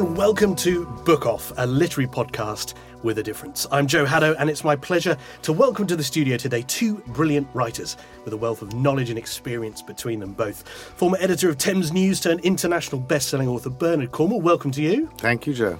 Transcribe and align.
And 0.00 0.16
welcome 0.16 0.56
to 0.56 0.86
Book 1.04 1.26
Off, 1.26 1.52
a 1.56 1.66
literary 1.66 2.08
podcast 2.08 2.74
with 3.02 3.18
a 3.18 3.22
difference. 3.22 3.66
I'm 3.72 3.86
Joe 3.86 4.04
Haddow, 4.04 4.36
and 4.38 4.50
it's 4.50 4.62
my 4.62 4.76
pleasure 4.76 5.16
to 5.42 5.52
welcome 5.52 5.86
to 5.86 5.96
the 5.96 6.04
studio 6.04 6.36
today 6.36 6.62
two 6.62 6.96
brilliant 7.08 7.48
writers 7.54 7.96
with 8.24 8.34
a 8.34 8.36
wealth 8.36 8.60
of 8.60 8.74
knowledge 8.74 9.08
and 9.08 9.18
experience 9.18 9.80
between 9.80 10.20
them 10.20 10.34
both. 10.34 10.68
Former 10.68 11.16
editor 11.18 11.48
of 11.48 11.56
Thames 11.56 11.92
News 11.92 12.20
turned 12.20 12.40
international 12.40 13.00
best-selling 13.00 13.48
author 13.48 13.70
Bernard 13.70 14.12
Cornwell, 14.12 14.40
welcome 14.42 14.70
to 14.72 14.82
you. 14.82 15.08
Thank 15.18 15.46
you, 15.46 15.54
Joe. 15.54 15.78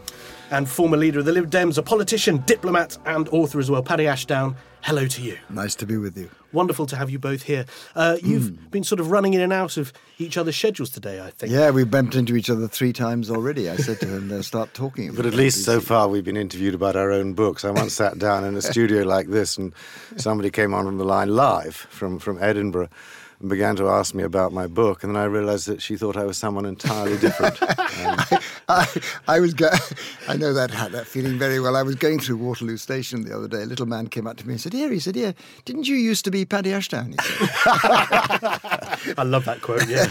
And 0.50 0.68
former 0.68 0.96
leader 0.96 1.20
of 1.20 1.26
the 1.26 1.32
Lib 1.32 1.50
Dems, 1.50 1.78
a 1.78 1.82
politician, 1.82 2.42
diplomat, 2.46 2.98
and 3.04 3.28
author 3.28 3.60
as 3.60 3.70
well, 3.70 3.82
Paddy 3.82 4.06
Ashdown. 4.06 4.56
Hello 4.82 5.06
to 5.06 5.20
you. 5.20 5.36
Nice 5.50 5.74
to 5.76 5.86
be 5.86 5.98
with 5.98 6.16
you. 6.16 6.30
Wonderful 6.52 6.86
to 6.86 6.96
have 6.96 7.10
you 7.10 7.18
both 7.18 7.42
here. 7.42 7.66
Uh, 7.94 8.16
you've 8.22 8.70
been 8.70 8.82
sort 8.82 8.98
of 8.98 9.10
running 9.10 9.34
in 9.34 9.42
and 9.42 9.52
out 9.52 9.76
of 9.76 9.92
each 10.18 10.38
other's 10.38 10.56
schedules 10.56 10.88
today, 10.88 11.20
I 11.20 11.30
think. 11.30 11.52
Yeah, 11.52 11.70
we 11.70 11.84
bumped 11.84 12.14
into 12.14 12.34
each 12.34 12.48
other 12.48 12.66
three 12.66 12.94
times 12.94 13.30
already. 13.30 13.68
I 13.68 13.76
said 13.76 14.00
to 14.00 14.06
him, 14.06 14.30
"Let's 14.30 14.48
start 14.48 14.72
talking." 14.72 15.14
But 15.20 15.26
at 15.26 15.34
least 15.34 15.66
so 15.66 15.82
far 15.82 16.08
we've 16.08 16.24
been 16.24 16.38
interviewed 16.38 16.74
about 16.74 16.96
our 16.96 17.12
own 17.12 17.34
books. 17.34 17.62
I 17.62 17.70
once 17.70 17.92
sat 17.92 18.18
down 18.18 18.42
in 18.42 18.56
a 18.56 18.62
studio 18.72 19.02
like 19.02 19.28
this 19.28 19.58
and 19.58 19.74
somebody 20.16 20.48
came 20.48 20.72
on 20.72 20.86
from 20.86 20.96
the 20.96 21.04
line 21.04 21.28
live 21.28 21.76
from, 21.76 22.18
from 22.18 22.42
Edinburgh 22.42 22.88
and 23.38 23.50
began 23.50 23.76
to 23.76 23.90
ask 23.90 24.14
me 24.14 24.22
about 24.22 24.54
my 24.54 24.66
book. 24.66 25.04
And 25.04 25.14
then 25.14 25.20
I 25.20 25.26
realized 25.26 25.66
that 25.66 25.82
she 25.82 25.98
thought 25.98 26.16
I 26.16 26.24
was 26.24 26.38
someone 26.38 26.64
entirely 26.64 27.18
different. 27.18 27.60
Um, 28.00 28.16
I, 28.30 28.40
I 29.28 29.40
was. 29.40 29.54
Go- 29.54 29.70
I 30.28 30.36
know 30.36 30.52
that 30.52 30.70
that 30.92 31.06
feeling 31.06 31.38
very 31.38 31.60
well. 31.60 31.76
I 31.76 31.82
was 31.82 31.96
going 31.96 32.20
through 32.20 32.36
Waterloo 32.36 32.76
Station 32.76 33.24
the 33.24 33.36
other 33.36 33.48
day. 33.48 33.62
A 33.62 33.66
little 33.66 33.86
man 33.86 34.08
came 34.08 34.26
up 34.26 34.36
to 34.38 34.46
me 34.46 34.54
and 34.54 34.60
said, 34.60 34.72
"Here," 34.72 34.90
he 34.90 34.98
said, 34.98 35.14
"Here, 35.14 35.34
didn't 35.64 35.88
you 35.88 35.96
used 35.96 36.24
to 36.24 36.30
be 36.30 36.44
Paddy 36.44 36.72
Ashdown?" 36.72 37.14
I 39.16 39.22
love 39.24 39.44
that 39.46 39.60
quote, 39.62 39.88
yeah. 39.88 40.06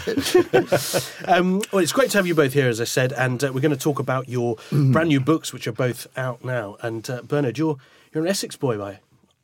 um, 1.32 1.62
well, 1.72 1.82
it's 1.82 1.92
great 1.92 2.10
to 2.10 2.18
have 2.18 2.26
you 2.26 2.34
both 2.34 2.52
here, 2.52 2.68
as 2.68 2.80
I 2.80 2.84
said, 2.84 3.12
and 3.12 3.42
uh, 3.42 3.50
we're 3.52 3.60
going 3.60 3.70
to 3.70 3.76
talk 3.76 3.98
about 3.98 4.28
your 4.28 4.56
brand 4.70 5.08
new 5.08 5.20
books, 5.20 5.52
which 5.52 5.66
are 5.66 5.72
both 5.72 6.06
out 6.16 6.44
now. 6.44 6.76
And 6.80 7.08
uh, 7.08 7.22
Bernard, 7.22 7.58
you're, 7.58 7.76
you're 8.12 8.24
an 8.24 8.30
Essex 8.30 8.56
boy, 8.56 8.78
by 8.78 9.00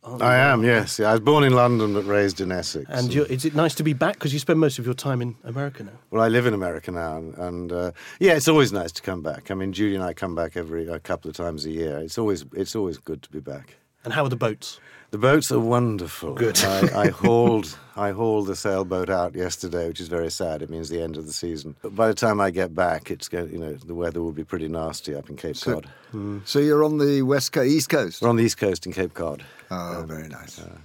I 0.06 0.37
am, 0.37 0.62
yes. 0.62 0.99
Yeah, 0.99 1.09
I 1.09 1.12
was 1.12 1.21
born 1.21 1.43
in 1.43 1.53
London 1.53 1.93
but 1.93 2.05
raised 2.05 2.41
in 2.41 2.53
Essex. 2.53 2.87
And 2.89 3.12
you're, 3.12 3.27
is 3.27 3.44
it 3.44 3.55
nice 3.55 3.75
to 3.75 3.83
be 3.83 3.93
back? 3.93 4.15
Because 4.15 4.33
you 4.33 4.39
spend 4.39 4.61
most 4.61 4.78
of 4.78 4.84
your 4.84 4.94
time 4.94 5.21
in 5.21 5.34
America 5.43 5.83
now. 5.83 5.99
Well, 6.11 6.22
I 6.22 6.28
live 6.28 6.47
in 6.47 6.55
America 6.55 6.93
now, 6.93 7.17
and, 7.17 7.34
and 7.37 7.72
uh, 7.72 7.91
yeah, 8.21 8.34
it's 8.34 8.49
always 8.49 8.72
nice 8.72 8.93
to 8.93 9.03
come 9.03 9.22
back. 9.22 9.50
I 9.50 9.55
mean, 9.55 9.72
Judy 9.72 9.97
and 9.97 10.05
I 10.05 10.12
come 10.12 10.34
back 10.34 10.56
every 10.56 10.87
a 10.87 11.00
couple 11.00 11.28
of 11.28 11.37
times 11.37 11.66
a 11.66 11.71
year. 11.71 11.99
It's 11.99 12.19
always 12.19 12.45
it's 12.53 12.77
always 12.77 12.99
good 12.99 13.22
to 13.22 13.31
be 13.31 13.41
back. 13.41 13.77
And 14.05 14.12
how 14.12 14.25
are 14.25 14.28
the 14.28 14.37
boats? 14.37 14.78
The 15.11 15.19
boats 15.19 15.53
are 15.53 15.61
wonderful. 15.61 16.34
Good. 16.34 16.59
I, 16.65 17.03
I 17.05 17.09
hauled 17.22 17.78
I 17.97 18.11
hauled 18.11 18.49
the 18.49 18.56
sailboat 18.56 19.09
out 19.09 19.34
yesterday, 19.34 19.89
which 19.89 20.00
is 20.00 20.09
very 20.09 20.31
sad. 20.31 20.62
It 20.62 20.69
means 20.69 20.89
the 20.89 21.00
end 21.00 21.17
of 21.17 21.27
the 21.27 21.33
season. 21.33 21.77
But 21.81 21.94
by 21.94 22.09
the 22.09 22.15
time 22.15 22.41
I 22.41 22.50
get 22.50 22.75
back, 22.75 23.11
it's 23.11 23.28
going. 23.28 23.50
You 23.53 23.59
know, 23.59 23.72
the 23.75 23.95
weather 23.95 24.21
will 24.21 24.33
be 24.33 24.45
pretty 24.45 24.69
nasty 24.69 25.15
up 25.15 25.31
in 25.31 25.37
Cape 25.37 25.61
Cod. 25.61 25.89
Mm. 26.12 26.47
so 26.47 26.59
you're 26.59 26.84
on 26.84 26.99
the 26.99 27.22
west 27.22 27.53
coast, 27.53 27.69
east 27.71 27.89
coast. 27.89 28.21
We're 28.21 28.28
on 28.28 28.37
the 28.37 28.45
east 28.45 28.59
coast 28.59 28.84
in 28.87 28.93
Cape 28.93 29.15
Cod. 29.15 29.45
Oh, 29.71 30.00
um, 30.00 30.06
very 30.09 30.28
nice. 30.28 30.59
Uh, 30.59 30.77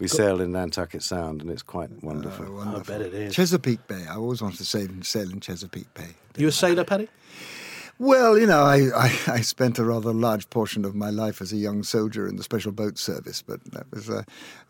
we 0.00 0.06
sail 0.08 0.40
in 0.40 0.52
Nantucket 0.52 1.02
Sound, 1.02 1.42
and 1.42 1.50
it's 1.50 1.62
quite 1.62 1.90
Oh, 1.92 2.06
wonderful. 2.06 2.60
I 2.60 2.80
bet 2.82 3.00
it 3.00 3.12
is. 3.14 3.34
Chesapeake 3.34 3.84
Bay. 3.88 4.04
I 4.08 4.14
always 4.14 4.40
wanted 4.40 4.58
to 4.58 4.64
sail, 4.64 4.88
sail 5.02 5.28
in 5.30 5.40
Chesapeake 5.40 5.92
Bay. 5.92 6.14
You 6.36 6.48
a 6.48 6.52
sailor, 6.52 6.84
Paddy? 6.84 7.08
Well, 8.00 8.38
you 8.38 8.46
know, 8.46 8.62
I, 8.62 8.90
I, 8.94 9.18
I 9.26 9.40
spent 9.40 9.78
a 9.78 9.84
rather 9.84 10.12
large 10.12 10.48
portion 10.50 10.84
of 10.84 10.94
my 10.94 11.10
life 11.10 11.40
as 11.40 11.52
a 11.52 11.56
young 11.56 11.82
soldier 11.82 12.28
in 12.28 12.36
the 12.36 12.44
Special 12.44 12.70
Boat 12.70 12.96
Service, 12.96 13.42
but 13.42 13.62
that 13.72 13.90
was 13.90 14.08
uh, 14.08 14.22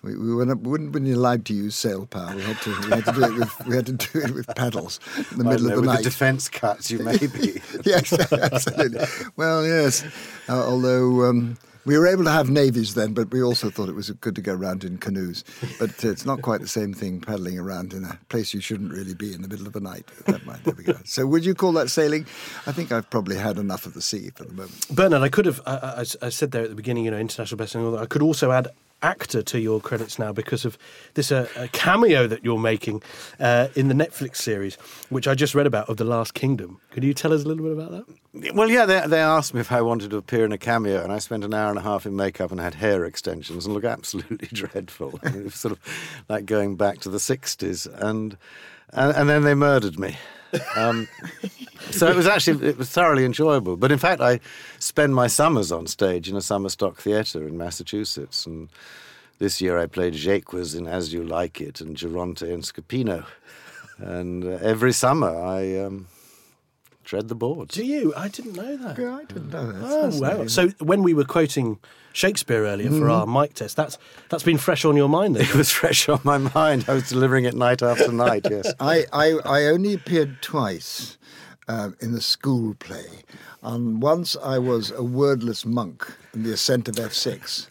we, 0.02 0.16
we, 0.16 0.34
were 0.34 0.46
not, 0.46 0.60
wouldn't 0.60 0.92
been 0.92 1.12
allowed 1.12 1.44
to 1.46 1.54
use 1.54 1.76
sail 1.76 2.06
power. 2.06 2.34
We 2.34 2.42
had 2.42 2.60
to 2.62 2.80
we 2.80 2.90
had 2.90 3.04
to 3.04 3.12
do 3.12 3.24
it 3.24 3.34
with 3.34 3.66
we 3.66 3.76
had 3.76 3.86
to 3.86 3.92
do 3.92 4.20
it 4.20 4.30
with 4.34 4.46
paddles 4.56 4.98
in 5.30 5.38
the 5.38 5.44
middle 5.44 5.66
know, 5.66 5.70
of 5.70 5.74
the 5.74 5.80
with 5.82 5.90
night. 5.90 5.98
the 5.98 6.04
defence 6.04 6.48
cuts, 6.48 6.90
you 6.90 7.00
may 7.00 7.18
be. 7.18 7.60
yes, 7.84 8.12
absolutely. 8.32 9.04
Well, 9.36 9.66
yes. 9.66 10.04
Uh, 10.48 10.64
although 10.66 11.24
um, 11.24 11.58
we 11.88 11.97
were 11.97 12.06
able 12.06 12.25
to 12.25 12.31
have 12.31 12.50
navies 12.50 12.93
then, 12.93 13.15
but 13.15 13.31
we 13.31 13.43
also 13.43 13.71
thought 13.71 13.88
it 13.88 13.94
was 13.94 14.10
good 14.10 14.34
to 14.34 14.43
go 14.43 14.53
around 14.53 14.84
in 14.84 14.99
canoes. 14.99 15.43
But 15.78 16.04
uh, 16.04 16.10
it's 16.10 16.26
not 16.26 16.43
quite 16.43 16.60
the 16.60 16.69
same 16.69 16.93
thing 16.93 17.19
paddling 17.19 17.59
around 17.59 17.94
in 17.94 18.04
a 18.04 18.19
place 18.28 18.53
you 18.53 18.60
shouldn't 18.60 18.93
really 18.93 19.15
be 19.15 19.32
in 19.32 19.41
the 19.41 19.49
middle 19.49 19.66
of 19.66 19.72
the 19.72 19.81
night. 19.81 20.06
That 20.26 20.44
might, 20.44 20.62
there 20.65 20.75
we 20.75 20.84
go. 20.84 20.99
So, 21.04 21.26
would 21.26 21.47
you 21.47 21.54
call 21.54 21.72
that 21.72 21.88
sailing? 21.88 22.26
I 22.66 22.72
think 22.72 22.93
I've 22.93 23.09
probably 23.09 23.37
had 23.37 23.56
enough 23.56 23.87
of 23.87 23.94
the 23.94 24.03
sea 24.03 24.28
for 24.34 24.44
the 24.44 24.53
moment. 24.53 24.87
Bernard, 24.91 25.22
I 25.22 25.31
could 25.31 25.47
have, 25.47 25.62
I, 25.65 25.72
I, 25.72 26.26
I 26.26 26.28
said 26.28 26.50
there 26.50 26.65
at 26.65 26.69
the 26.69 26.76
beginning, 26.76 27.06
you 27.06 27.10
know, 27.10 27.16
international 27.19 27.56
best-selling 27.56 27.87
author. 27.88 28.03
I 28.03 28.06
could 28.06 28.20
also 28.20 28.53
add 28.53 28.69
actor 29.03 29.42
to 29.42 29.60
your 29.60 29.81
credits 29.81 30.19
now 30.19 30.32
because 30.32 30.64
of 30.64 30.76
this 31.14 31.31
uh, 31.31 31.48
a 31.56 31.69
cameo 31.69 32.26
that 32.26 32.44
you're 32.44 32.59
making 32.59 33.03
uh, 33.38 33.69
in 33.75 33.88
the 33.88 33.94
Netflix 33.94 34.36
series, 34.36 34.76
which 35.09 35.28
I 35.28 35.34
just 35.34 35.54
read 35.54 35.66
about 35.66 35.88
of 35.88 35.97
The 35.97 36.04
Last 36.04 36.34
Kingdom. 36.34 36.81
Could 36.91 37.04
you 37.04 37.14
tell 37.14 37.32
us 37.32 37.44
a 37.44 37.48
little 37.48 37.64
bit 37.64 37.72
about 37.72 37.91
that? 37.92 38.54
Well, 38.54 38.70
yeah, 38.70 38.87
they, 38.87 39.06
they 39.06 39.20
asked 39.20 39.54
me 39.54 39.60
if 39.60 39.72
I 39.72 39.82
wanted 39.82 40.10
to 40.10 40.16
appear 40.16 40.44
in 40.44 40.53
a 40.53 40.58
cameo, 40.58 41.03
and 41.03 41.12
I 41.12 41.19
spent 41.19 41.44
an 41.44 41.54
hour 41.54 41.70
and 41.70 41.78
a 41.78 41.82
half 41.82 42.06
in 42.06 42.16
makeup 42.16 42.50
and 42.50 42.60
had 42.60 42.75
hair 42.75 43.04
extensions 43.04 43.64
and 43.66 43.75
look 43.75 43.84
absolutely 43.84 44.48
dreadful. 44.53 45.19
It 45.22 45.44
was 45.44 45.54
sort 45.54 45.72
of 45.72 45.81
like 46.28 46.47
going 46.47 46.76
back 46.76 46.98
to 47.00 47.08
the 47.08 47.19
60s. 47.19 47.87
And, 48.00 48.37
and, 48.92 49.16
and 49.16 49.28
then 49.28 49.42
they 49.42 49.54
murdered 49.54 49.98
me. 49.98 50.16
Um, 50.76 51.09
so 51.91 52.06
it 52.09 52.16
was 52.16 52.26
actually 52.26 52.66
it 52.69 52.78
was 52.78 52.91
thoroughly 52.91 53.25
enjoyable. 53.25 53.76
But 53.76 53.92
in 53.92 53.98
fact, 53.98 54.20
I 54.20 54.41
spend 54.78 55.14
my 55.14 55.26
summers 55.26 55.72
on 55.72 55.86
stage 55.86 56.28
in 56.28 56.36
a 56.36 56.41
summer 56.41 56.69
stock 56.69 57.00
theatre 57.00 57.47
in 57.47 57.56
Massachusetts, 57.56 58.47
and 58.47 58.69
this 59.38 59.60
year 59.60 59.78
I 59.78 59.87
played 59.87 60.14
Jaques 60.14 60.75
in 60.75 60.87
As 60.87 61.12
You 61.12 61.22
Like 61.22 61.60
It 61.60 61.81
and 61.81 61.97
Geronte 61.97 62.53
and 62.53 62.62
Scapino, 62.62 63.26
and 63.99 64.44
uh, 64.44 64.58
every 64.62 64.93
summer 64.93 65.28
I 65.28 65.78
um, 65.78 66.06
tread 67.08 67.28
the 67.28 67.34
boards. 67.34 67.75
Do 67.75 67.84
you? 67.84 68.12
I 68.14 68.28
didn't 68.28 68.55
know 68.55 68.76
that. 68.76 68.99
Yeah, 68.99 69.16
I 69.16 69.25
didn't 69.25 69.50
know 69.50 69.72
that. 69.72 69.82
Oh 69.82 70.02
That's 70.10 70.20
wow! 70.20 70.46
So 70.46 70.69
when 70.78 71.02
we 71.02 71.14
were 71.14 71.25
quoting 71.25 71.78
Shakespeare 72.12 72.66
earlier 72.66 72.90
for 72.90 73.08
our 73.08 73.26
mic 73.26 73.55
test, 73.55 73.76
that's 73.76 73.96
that's 74.28 74.43
been 74.43 74.58
fresh 74.58 74.84
on 74.84 74.94
your 74.96 75.08
mind 75.08 75.37
then. 75.37 75.44
It 75.44 75.55
was 75.55 75.70
fresh 75.70 76.08
on 76.08 76.20
my 76.22 76.37
mind. 76.37 76.84
I 76.87 76.93
was 76.93 77.08
delivering 77.08 77.46
it 77.46 77.55
night 77.55 77.82
after 77.82 78.12
night. 78.12 78.46
Yes. 78.50 78.75
I, 78.81 79.06
I, 79.12 79.38
I 79.44 79.64
only 79.66 79.94
appeared 79.94 80.43
twice 80.43 81.16
uh, 81.66 81.90
in 82.00 82.12
the 82.12 82.20
school 82.20 82.75
play. 82.75 83.25
And 83.62 84.02
once 84.02 84.37
I 84.37 84.58
was 84.58 84.90
a 84.90 85.02
wordless 85.02 85.64
monk 85.64 86.14
in 86.34 86.43
the 86.43 86.52
ascent 86.52 86.88
of 86.88 86.96
F6. 86.96 87.69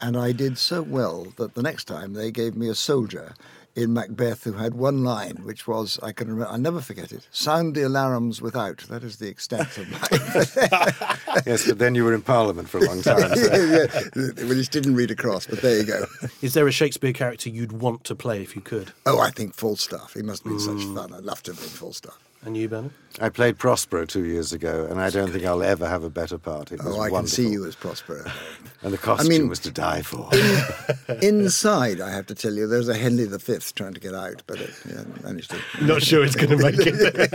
And 0.00 0.16
I 0.16 0.32
did 0.32 0.58
so 0.58 0.82
well 0.82 1.28
that 1.36 1.54
the 1.54 1.62
next 1.62 1.84
time 1.84 2.14
they 2.14 2.32
gave 2.32 2.56
me 2.56 2.68
a 2.68 2.74
soldier 2.74 3.34
in 3.74 3.92
Macbeth 3.94 4.44
who 4.44 4.52
had 4.52 4.74
one 4.74 5.02
line, 5.02 5.36
which 5.44 5.66
was, 5.66 5.98
I 6.02 6.12
can 6.12 6.28
remember, 6.28 6.52
I'll 6.52 6.58
never 6.58 6.80
forget 6.80 7.12
it, 7.12 7.26
sound 7.30 7.74
the 7.74 7.82
alarums 7.82 8.40
without. 8.40 8.78
That 8.88 9.02
is 9.02 9.16
the 9.16 9.28
extent 9.28 9.78
of 9.78 9.90
my. 9.90 11.42
yes, 11.46 11.66
but 11.66 11.78
then 11.78 11.94
you 11.94 12.04
were 12.04 12.14
in 12.14 12.22
Parliament 12.22 12.68
for 12.68 12.78
a 12.78 12.82
long 12.82 13.02
time. 13.02 13.34
So. 13.34 13.54
yeah, 13.54 14.30
well, 14.44 14.56
he 14.56 14.62
didn't 14.64 14.94
read 14.94 15.10
across, 15.10 15.46
but 15.46 15.62
there 15.62 15.78
you 15.78 15.84
go. 15.84 16.04
Is 16.42 16.54
there 16.54 16.66
a 16.66 16.72
Shakespeare 16.72 17.12
character 17.12 17.48
you'd 17.48 17.72
want 17.72 18.04
to 18.04 18.14
play 18.14 18.42
if 18.42 18.54
you 18.54 18.62
could? 18.62 18.92
Oh, 19.06 19.20
I 19.20 19.30
think 19.30 19.54
Falstaff. 19.54 20.14
He 20.14 20.22
must 20.22 20.44
have 20.44 20.52
been 20.52 20.60
such 20.60 20.76
mm. 20.76 20.94
fun. 20.94 21.14
I'd 21.14 21.24
love 21.24 21.42
to 21.44 21.52
have 21.52 21.60
been 21.60 21.68
Falstaff. 21.68 22.18
And 22.44 22.56
you, 22.56 22.68
Bernard? 22.68 22.90
I 23.20 23.28
played 23.28 23.56
Prospero 23.56 24.04
two 24.04 24.24
years 24.24 24.52
ago, 24.52 24.86
and 24.90 25.00
I 25.00 25.10
don't 25.10 25.30
think 25.30 25.44
I'll 25.44 25.62
ever 25.62 25.86
have 25.88 26.02
a 26.02 26.10
better 26.10 26.38
part. 26.38 26.72
It 26.72 26.82
was 26.82 26.96
Oh, 26.96 27.00
I 27.00 27.10
can 27.10 27.26
see 27.28 27.48
you 27.48 27.64
as 27.66 27.76
Prospero. 27.76 28.24
And 28.84 28.92
the 28.92 28.98
costume 28.98 29.28
mean- 29.28 29.48
was 29.48 29.60
to 29.60 29.70
die 29.70 30.02
for. 30.02 30.28
Inside, 31.22 32.00
I 32.00 32.10
have 32.10 32.26
to 32.26 32.34
tell 32.34 32.52
you, 32.52 32.66
there's 32.66 32.88
a 32.88 32.96
Henry 32.96 33.26
V 33.26 33.58
trying 33.76 33.94
to 33.94 34.00
get 34.00 34.12
out, 34.12 34.42
but 34.48 34.60
it 34.60 34.74
yeah, 34.88 35.04
managed 35.22 35.50
to. 35.50 35.58
Not 35.84 36.02
sure 36.02 36.24
it's 36.24 36.34
going 36.34 36.50
to 36.50 36.56
make 36.56 36.74
it. 36.78 37.32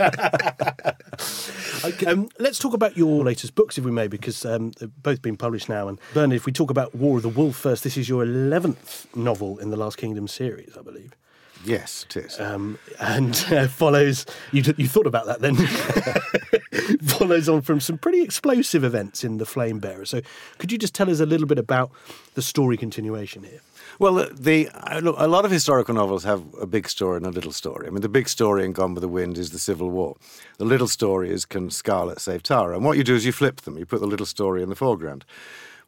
okay, 1.86 2.06
um, 2.06 2.28
let's 2.38 2.58
talk 2.58 2.74
about 2.74 2.98
your 2.98 3.24
latest 3.24 3.54
books, 3.54 3.78
if 3.78 3.84
we 3.84 3.90
may, 3.90 4.08
because 4.08 4.44
um, 4.44 4.72
they've 4.72 4.90
both 5.02 5.22
been 5.22 5.38
published 5.38 5.70
now. 5.70 5.88
And 5.88 5.98
Bernard, 6.12 6.36
if 6.36 6.44
we 6.44 6.52
talk 6.52 6.68
about 6.68 6.94
War 6.94 7.16
of 7.16 7.22
the 7.22 7.30
Wolf 7.30 7.56
first, 7.56 7.82
this 7.82 7.96
is 7.96 8.10
your 8.10 8.26
11th 8.26 9.06
novel 9.16 9.56
in 9.56 9.70
the 9.70 9.76
Last 9.78 9.96
Kingdom 9.96 10.28
series, 10.28 10.76
I 10.78 10.82
believe. 10.82 11.14
Yes, 11.64 12.04
it 12.08 12.16
is. 12.16 12.40
Um, 12.40 12.78
and 13.00 13.34
uh, 13.50 13.68
follows, 13.68 14.26
you, 14.52 14.62
you 14.76 14.88
thought 14.88 15.06
about 15.06 15.26
that 15.26 15.40
then, 15.40 15.56
follows 17.02 17.48
on 17.48 17.62
from 17.62 17.80
some 17.80 17.98
pretty 17.98 18.22
explosive 18.22 18.84
events 18.84 19.24
in 19.24 19.38
The 19.38 19.46
Flame 19.46 19.78
Bearer. 19.78 20.04
So 20.04 20.20
could 20.58 20.72
you 20.72 20.78
just 20.78 20.94
tell 20.94 21.10
us 21.10 21.20
a 21.20 21.26
little 21.26 21.46
bit 21.46 21.58
about 21.58 21.90
the 22.34 22.42
story 22.42 22.76
continuation 22.76 23.42
here? 23.42 23.60
Well, 23.98 24.14
the, 24.14 24.30
the 24.38 24.70
a 24.74 25.26
lot 25.26 25.44
of 25.44 25.50
historical 25.50 25.94
novels 25.94 26.24
have 26.24 26.42
a 26.60 26.66
big 26.66 26.88
story 26.88 27.16
and 27.16 27.26
a 27.26 27.30
little 27.30 27.52
story. 27.52 27.86
I 27.86 27.90
mean, 27.90 28.02
the 28.02 28.08
big 28.08 28.28
story 28.28 28.64
in 28.64 28.72
Gone 28.72 28.94
with 28.94 29.02
the 29.02 29.08
Wind 29.08 29.38
is 29.38 29.50
the 29.50 29.58
Civil 29.58 29.90
War. 29.90 30.16
The 30.58 30.64
little 30.64 30.88
story 30.88 31.30
is 31.30 31.44
Can 31.44 31.70
Scarlet 31.70 32.20
save 32.20 32.42
Tara? 32.42 32.76
And 32.76 32.84
what 32.84 32.96
you 32.96 33.04
do 33.04 33.14
is 33.14 33.26
you 33.26 33.32
flip 33.32 33.62
them. 33.62 33.76
You 33.76 33.86
put 33.86 34.00
the 34.00 34.06
little 34.06 34.26
story 34.26 34.62
in 34.62 34.68
the 34.68 34.76
foreground. 34.76 35.24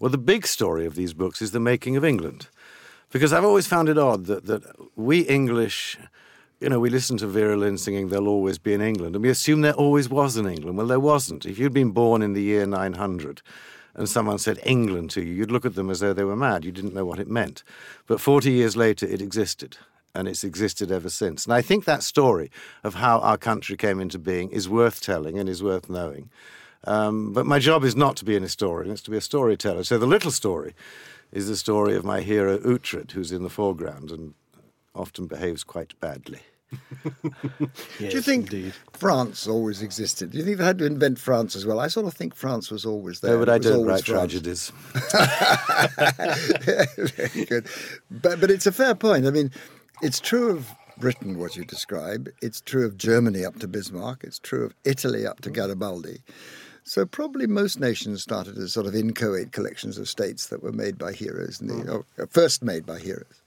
Well, 0.00 0.10
the 0.10 0.18
big 0.18 0.46
story 0.46 0.86
of 0.86 0.94
these 0.94 1.12
books 1.12 1.42
is 1.42 1.50
the 1.50 1.60
making 1.60 1.94
of 1.94 2.04
England, 2.04 2.48
because 3.10 3.32
I've 3.32 3.44
always 3.44 3.66
found 3.66 3.88
it 3.88 3.98
odd 3.98 4.26
that 4.26 4.46
that 4.46 4.62
we 4.96 5.20
English. 5.20 5.98
You 6.60 6.68
know, 6.68 6.78
we 6.78 6.90
listen 6.90 7.16
to 7.18 7.26
Vera 7.26 7.56
Lynn 7.56 7.78
singing 7.78 8.08
"There'll 8.08 8.28
Always 8.28 8.58
Be 8.58 8.74
in 8.74 8.82
England," 8.82 9.16
and 9.16 9.22
we 9.22 9.30
assume 9.30 9.62
there 9.62 9.72
always 9.72 10.08
was 10.08 10.36
in 10.36 10.46
England. 10.46 10.76
Well, 10.76 10.86
there 10.86 11.00
wasn't. 11.00 11.46
If 11.46 11.58
you'd 11.58 11.72
been 11.72 11.92
born 11.92 12.22
in 12.22 12.34
the 12.34 12.42
year 12.42 12.66
900, 12.66 13.40
and 13.94 14.08
someone 14.08 14.38
said 14.38 14.58
England 14.64 15.10
to 15.10 15.22
you, 15.22 15.32
you'd 15.32 15.50
look 15.50 15.64
at 15.64 15.74
them 15.74 15.90
as 15.90 16.00
though 16.00 16.12
they 16.12 16.24
were 16.24 16.36
mad. 16.36 16.64
You 16.64 16.72
didn't 16.72 16.94
know 16.94 17.04
what 17.04 17.18
it 17.18 17.28
meant. 17.28 17.64
But 18.06 18.20
40 18.20 18.50
years 18.50 18.76
later, 18.76 19.06
it 19.06 19.22
existed, 19.22 19.78
and 20.14 20.28
it's 20.28 20.44
existed 20.44 20.92
ever 20.92 21.08
since. 21.08 21.44
And 21.46 21.54
I 21.54 21.62
think 21.62 21.84
that 21.84 22.02
story 22.02 22.50
of 22.84 22.94
how 22.94 23.18
our 23.20 23.38
country 23.38 23.76
came 23.76 24.00
into 24.00 24.18
being 24.18 24.50
is 24.50 24.68
worth 24.68 25.00
telling 25.00 25.38
and 25.38 25.48
is 25.48 25.62
worth 25.62 25.88
knowing. 25.88 26.30
Um, 26.84 27.32
but 27.32 27.46
my 27.46 27.58
job 27.58 27.84
is 27.84 27.94
not 27.94 28.16
to 28.16 28.24
be 28.24 28.36
an 28.36 28.42
historian, 28.42 28.90
it's 28.90 29.02
to 29.02 29.10
be 29.10 29.16
a 29.16 29.22
storyteller. 29.22 29.84
So 29.84 29.98
the 29.98 30.06
little 30.06 30.30
story 30.30 30.74
is 31.32 31.48
the 31.48 31.56
story 31.56 31.94
of 31.94 32.04
my 32.04 32.20
hero, 32.22 32.58
Uhtred, 32.58 33.12
who's 33.12 33.32
in 33.32 33.42
the 33.42 33.50
foreground 33.50 34.10
and 34.10 34.34
often 34.94 35.26
behaves 35.26 35.62
quite 35.62 35.98
badly. 36.00 36.40
Do 37.22 37.70
you 37.98 38.20
think 38.20 38.52
indeed. 38.52 38.74
France 38.92 39.46
always 39.48 39.82
existed? 39.82 40.30
Do 40.30 40.38
you 40.38 40.44
think 40.44 40.58
they 40.58 40.64
had 40.64 40.78
to 40.78 40.86
invent 40.86 41.18
France 41.18 41.56
as 41.56 41.66
well? 41.66 41.80
I 41.80 41.88
sort 41.88 42.06
of 42.06 42.14
think 42.14 42.34
France 42.34 42.70
was 42.70 42.86
always 42.86 43.20
there. 43.20 43.32
No, 43.32 43.38
but 43.40 43.48
I 43.48 43.58
don't 43.58 43.84
write 43.84 44.04
France. 44.04 44.30
tragedies. 44.30 44.72
Very 47.16 47.44
good. 47.44 47.66
But, 48.10 48.40
but 48.40 48.50
it's 48.50 48.66
a 48.66 48.72
fair 48.72 48.94
point. 48.94 49.26
I 49.26 49.30
mean, 49.30 49.50
it's 50.00 50.20
true 50.20 50.50
of 50.50 50.70
Britain, 50.98 51.38
what 51.38 51.56
you 51.56 51.64
describe. 51.64 52.28
It's 52.40 52.60
true 52.60 52.86
of 52.86 52.96
Germany 52.96 53.44
up 53.44 53.58
to 53.60 53.68
Bismarck. 53.68 54.22
It's 54.22 54.38
true 54.38 54.64
of 54.64 54.74
Italy 54.84 55.26
up 55.26 55.40
to 55.40 55.50
Garibaldi. 55.50 56.20
So 56.90 57.06
probably 57.06 57.46
most 57.46 57.78
nations 57.78 58.24
started 58.24 58.58
as 58.58 58.72
sort 58.72 58.86
of 58.86 58.96
inchoate 58.96 59.52
collections 59.52 59.96
of 59.96 60.08
states 60.08 60.48
that 60.48 60.60
were 60.60 60.72
made 60.72 60.98
by 60.98 61.12
heroes, 61.12 61.60
and 61.60 61.70
the, 61.70 61.74
hmm. 61.74 61.88
or 61.88 62.04
uh, 62.18 62.26
first 62.28 62.64
made 62.64 62.84
by 62.84 62.98
heroes. 62.98 63.42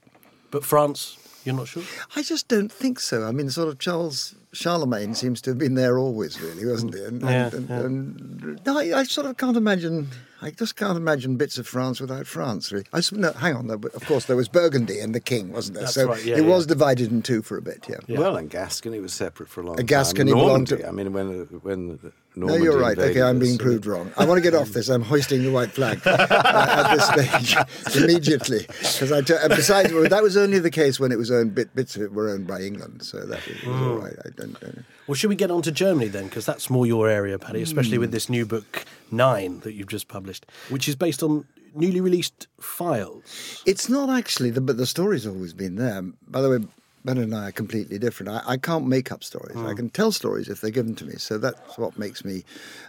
But 0.50 0.64
France, 0.64 1.18
you're 1.44 1.54
not 1.54 1.68
sure? 1.68 1.82
I 2.16 2.22
just 2.22 2.48
don't 2.48 2.72
think 2.72 2.98
so. 2.98 3.22
I 3.22 3.32
mean, 3.32 3.50
sort 3.50 3.68
of 3.68 3.78
Charles 3.78 4.34
Charlemagne 4.54 5.14
seems 5.14 5.40
to 5.42 5.50
have 5.50 5.58
been 5.58 5.74
there 5.74 5.98
always, 5.98 6.40
really, 6.40 6.64
wasn't 6.66 6.94
he? 6.94 7.04
And, 7.04 7.20
Yeah, 7.22 7.50
and, 7.52 7.68
yeah. 7.68 7.80
and 7.80 8.60
no, 8.64 8.78
I, 8.78 9.00
I 9.00 9.04
sort 9.04 9.26
of 9.26 9.36
can't 9.36 9.56
imagine. 9.56 10.08
I 10.42 10.50
just 10.50 10.76
can't 10.76 10.98
imagine 10.98 11.36
bits 11.36 11.56
of 11.56 11.66
France 11.66 12.00
without 12.00 12.26
France. 12.26 12.70
Really. 12.70 12.84
I, 12.92 12.98
s- 12.98 13.12
no, 13.12 13.32
hang 13.32 13.56
on. 13.56 13.66
Though, 13.66 13.78
but 13.78 13.94
of 13.94 14.04
course, 14.04 14.26
there 14.26 14.36
was 14.36 14.46
Burgundy 14.48 15.00
and 15.00 15.14
the 15.14 15.20
King, 15.20 15.52
wasn't 15.52 15.74
there? 15.76 15.84
That's 15.84 15.94
so 15.94 16.08
right, 16.08 16.22
yeah, 16.22 16.36
it 16.36 16.44
was 16.44 16.66
divided 16.66 17.10
in 17.10 17.22
two 17.22 17.40
for 17.40 17.56
a 17.56 17.62
bit. 17.62 17.86
Yeah. 17.88 18.18
Well, 18.18 18.36
and 18.36 18.50
Gascony 18.50 19.00
was 19.00 19.14
separate 19.14 19.48
for 19.48 19.62
a 19.62 19.64
long 19.64 19.78
And 19.80 19.88
time. 19.88 19.98
Gascony 19.98 20.32
belonged 20.32 20.70
Normandy, 20.70 20.76
to- 20.76 20.88
I 20.88 20.90
mean, 20.90 21.12
when 21.14 21.28
when 21.62 21.98
Normandy 22.36 22.58
No, 22.58 22.72
you're 22.72 22.78
right. 22.78 22.98
Okay, 22.98 23.22
I'm 23.22 23.38
being 23.38 23.56
proved 23.56 23.86
wrong. 23.86 24.12
I 24.18 24.26
want 24.26 24.36
to 24.36 24.42
get 24.42 24.54
off 24.54 24.68
this. 24.70 24.90
I'm 24.90 25.02
hoisting 25.02 25.42
the 25.44 25.50
white 25.52 25.70
flag 25.70 26.06
uh, 26.06 26.10
at 26.28 26.94
this 26.94 27.06
stage 27.06 27.96
immediately. 28.02 28.66
Because 28.66 29.12
I, 29.12 29.22
t- 29.22 29.34
besides, 29.48 29.92
that 30.10 30.22
was 30.22 30.36
only 30.36 30.58
the 30.58 30.70
case 30.70 31.00
when 31.00 31.10
it 31.12 31.16
was 31.16 31.30
owned. 31.30 31.54
Bit, 31.54 31.74
bits 31.74 31.96
of 31.96 32.02
it 32.02 32.12
were 32.12 32.28
owned 32.28 32.46
by 32.46 32.60
England, 32.60 33.02
so 33.02 33.20
that 33.20 33.40
was, 33.46 33.62
was 33.64 33.80
all 33.80 33.96
right. 33.96 34.14
I 34.26 34.28
don't 34.52 34.84
Well, 35.06 35.14
should 35.14 35.30
we 35.30 35.36
get 35.36 35.50
on 35.50 35.62
to 35.62 35.72
Germany 35.72 36.08
then? 36.08 36.24
Because 36.24 36.46
that's 36.46 36.68
more 36.70 36.86
your 36.86 37.08
area, 37.08 37.38
Paddy, 37.38 37.62
especially 37.62 37.96
Hmm. 37.96 38.00
with 38.02 38.12
this 38.12 38.28
new 38.28 38.44
book, 38.46 38.84
Nine, 39.10 39.60
that 39.60 39.72
you've 39.72 39.88
just 39.88 40.08
published, 40.08 40.46
which 40.68 40.88
is 40.88 40.96
based 40.96 41.22
on 41.22 41.44
newly 41.74 42.00
released 42.00 42.46
files. 42.60 43.62
It's 43.66 43.88
not 43.88 44.08
actually, 44.10 44.50
the, 44.50 44.60
but 44.60 44.76
the 44.76 44.86
story's 44.86 45.26
always 45.26 45.52
been 45.52 45.76
there. 45.76 46.02
By 46.28 46.40
the 46.42 46.50
way, 46.50 46.58
Ben 47.04 47.18
and 47.18 47.34
I 47.34 47.48
are 47.48 47.52
completely 47.52 47.98
different. 47.98 48.30
I, 48.30 48.42
I 48.46 48.56
can't 48.56 48.86
make 48.86 49.12
up 49.12 49.22
stories. 49.24 49.56
I 49.56 49.74
can 49.74 49.90
tell 49.90 50.10
stories 50.12 50.48
if 50.48 50.60
they're 50.60 50.70
given 50.70 50.94
to 50.96 51.04
me. 51.04 51.14
So 51.18 51.36
that's 51.38 51.76
what 51.76 51.98
makes 51.98 52.24
me 52.24 52.44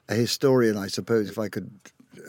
a 0.08 0.16
historian, 0.16 0.78
I 0.78 0.88
suppose, 0.88 1.30
if 1.30 1.38
I 1.38 1.50
could 1.50 1.70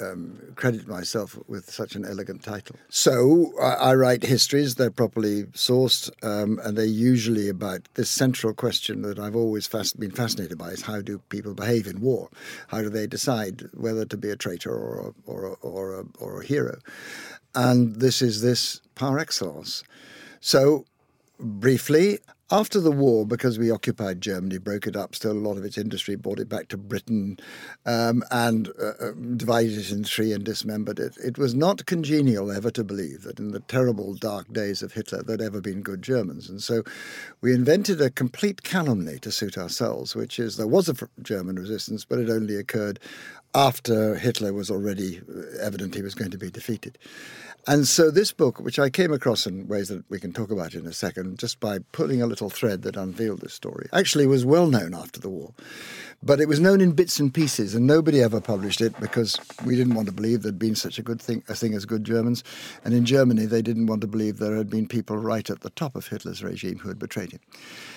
um, 0.00 0.38
credit 0.56 0.86
myself 0.86 1.38
with 1.46 1.70
such 1.70 1.94
an 1.94 2.04
elegant 2.04 2.42
title. 2.42 2.76
So 2.88 3.52
I, 3.60 3.90
I 3.90 3.94
write 3.94 4.22
histories. 4.22 4.74
They're 4.74 4.90
properly 4.90 5.44
sourced, 5.54 6.10
um, 6.22 6.60
and 6.64 6.76
they're 6.76 6.84
usually 6.84 7.48
about 7.48 7.88
this 7.94 8.10
central 8.10 8.54
question 8.54 9.02
that 9.02 9.18
I've 9.18 9.36
always 9.36 9.68
been 9.68 10.10
fascinated 10.10 10.58
by: 10.58 10.70
is 10.70 10.82
how 10.82 11.00
do 11.00 11.18
people 11.28 11.54
behave 11.54 11.86
in 11.86 12.00
war? 12.00 12.28
How 12.68 12.82
do 12.82 12.88
they 12.88 13.06
decide 13.06 13.68
whether 13.74 14.04
to 14.04 14.16
be 14.16 14.30
a 14.30 14.36
traitor 14.36 14.72
or 14.72 15.08
a, 15.08 15.30
or 15.30 15.46
a, 15.46 15.52
or 15.62 16.00
a, 16.00 16.04
or 16.18 16.40
a 16.42 16.44
hero? 16.44 16.78
And 17.54 17.96
this 17.96 18.22
is 18.22 18.42
this 18.42 18.80
par 18.94 19.18
excellence. 19.18 19.82
So 20.40 20.84
briefly. 21.38 22.20
After 22.48 22.78
the 22.78 22.92
war, 22.92 23.26
because 23.26 23.58
we 23.58 23.72
occupied 23.72 24.20
Germany, 24.20 24.58
broke 24.58 24.86
it 24.86 24.94
up, 24.94 25.16
stole 25.16 25.32
a 25.32 25.38
lot 25.38 25.56
of 25.56 25.64
its 25.64 25.76
industry, 25.76 26.14
brought 26.14 26.38
it 26.38 26.48
back 26.48 26.68
to 26.68 26.76
Britain, 26.76 27.38
um, 27.84 28.22
and 28.30 28.68
uh, 28.80 28.92
uh, 29.00 29.12
divided 29.36 29.76
it 29.76 29.90
in 29.90 30.04
three 30.04 30.32
and 30.32 30.44
dismembered 30.44 31.00
it, 31.00 31.16
it 31.16 31.38
was 31.38 31.56
not 31.56 31.86
congenial 31.86 32.52
ever 32.52 32.70
to 32.70 32.84
believe 32.84 33.22
that 33.22 33.40
in 33.40 33.50
the 33.50 33.58
terrible 33.58 34.14
dark 34.14 34.52
days 34.52 34.80
of 34.80 34.92
Hitler 34.92 35.24
there'd 35.24 35.42
ever 35.42 35.60
been 35.60 35.82
good 35.82 36.02
Germans. 36.02 36.48
And 36.48 36.62
so 36.62 36.84
we 37.40 37.52
invented 37.52 38.00
a 38.00 38.10
complete 38.10 38.62
calumny 38.62 39.18
to 39.18 39.32
suit 39.32 39.58
ourselves, 39.58 40.14
which 40.14 40.38
is 40.38 40.56
there 40.56 40.68
was 40.68 40.88
a 40.88 40.94
German 41.22 41.56
resistance, 41.56 42.04
but 42.04 42.20
it 42.20 42.30
only 42.30 42.54
occurred 42.54 43.00
after 43.56 44.16
Hitler 44.16 44.52
was 44.52 44.70
already 44.70 45.18
uh, 45.18 45.62
evident 45.62 45.94
he 45.94 46.02
was 46.02 46.14
going 46.14 46.30
to 46.30 46.38
be 46.38 46.50
defeated. 46.50 46.98
And 47.66 47.88
so 47.88 48.12
this 48.12 48.30
book, 48.30 48.60
which 48.60 48.78
I 48.78 48.90
came 48.90 49.12
across 49.12 49.44
in 49.44 49.66
ways 49.66 49.88
that 49.88 50.08
we 50.08 50.20
can 50.20 50.32
talk 50.32 50.52
about 50.52 50.74
in 50.74 50.86
a 50.86 50.92
second, 50.92 51.38
just 51.40 51.58
by 51.58 51.80
pulling 51.90 52.22
a 52.22 52.26
little 52.26 52.48
thread 52.48 52.82
that 52.82 52.96
unveiled 52.96 53.40
this 53.40 53.54
story, 53.54 53.88
actually 53.92 54.26
was 54.28 54.44
well 54.44 54.68
known 54.68 54.94
after 54.94 55.18
the 55.18 55.30
war. 55.30 55.52
But 56.22 56.40
it 56.40 56.46
was 56.46 56.60
known 56.60 56.80
in 56.80 56.92
bits 56.92 57.18
and 57.18 57.34
pieces, 57.34 57.74
and 57.74 57.84
nobody 57.84 58.22
ever 58.22 58.40
published 58.40 58.80
it 58.80 58.98
because 59.00 59.40
we 59.64 59.74
didn't 59.74 59.94
want 59.94 60.06
to 60.06 60.14
believe 60.14 60.42
there'd 60.42 60.60
been 60.60 60.76
such 60.76 60.98
a 60.98 61.02
good 61.02 61.20
thing, 61.20 61.42
a 61.48 61.54
thing 61.54 61.74
as 61.74 61.86
good 61.86 62.04
Germans. 62.04 62.44
And 62.84 62.94
in 62.94 63.04
Germany, 63.04 63.46
they 63.46 63.62
didn't 63.62 63.86
want 63.86 64.00
to 64.02 64.06
believe 64.06 64.38
there 64.38 64.56
had 64.56 64.70
been 64.70 64.86
people 64.86 65.16
right 65.16 65.48
at 65.50 65.62
the 65.62 65.70
top 65.70 65.96
of 65.96 66.06
Hitler's 66.06 66.44
regime 66.44 66.78
who 66.78 66.88
had 66.88 67.00
betrayed 67.00 67.32
him. 67.32 67.40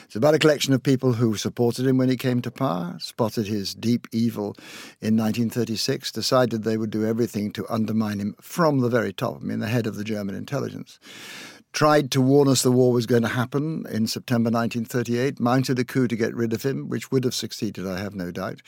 It's 0.10 0.16
about 0.16 0.34
a 0.34 0.40
collection 0.40 0.74
of 0.74 0.82
people 0.82 1.14
who 1.14 1.38
supported 1.38 1.86
him 1.86 2.00
when 2.00 2.10
he 2.10 2.18
came 2.18 2.42
to 2.42 2.50
power, 2.50 2.98
spotted 3.00 3.46
his 3.46 3.76
deep 3.76 4.08
evil 4.12 4.56
in 5.00 5.16
1936, 5.16 6.12
decided 6.12 6.64
they 6.64 6.78
would 6.78 6.90
do 6.90 7.06
everything 7.06 7.52
to 7.52 7.72
undermine 7.72 8.18
him 8.18 8.34
from 8.42 8.80
the 8.80 8.90
very 8.90 9.14
top, 9.14 9.38
I 9.40 9.46
mean, 9.46 9.60
the 9.60 9.68
head 9.68 9.86
of 9.86 9.98
the 9.98 10.04
German 10.04 10.34
intelligence. 10.34 10.98
Tried 11.74 12.10
to 12.10 12.22
warn 12.22 12.48
us 12.48 12.64
the 12.64 12.72
war 12.72 12.92
was 12.92 13.06
going 13.06 13.22
to 13.22 13.28
happen 13.28 13.86
in 13.92 14.08
September 14.08 14.50
1938, 14.50 15.40
mounted 15.40 15.78
a 15.78 15.86
coup 15.86 16.08
to 16.08 16.16
get 16.16 16.34
rid 16.34 16.54
of 16.54 16.64
him, 16.64 16.90
which 16.90 17.12
would 17.12 17.24
have 17.24 17.36
succeeded, 17.36 17.86
I 17.86 18.00
have 18.00 18.16
no 18.16 18.32
doubt. 18.32 18.64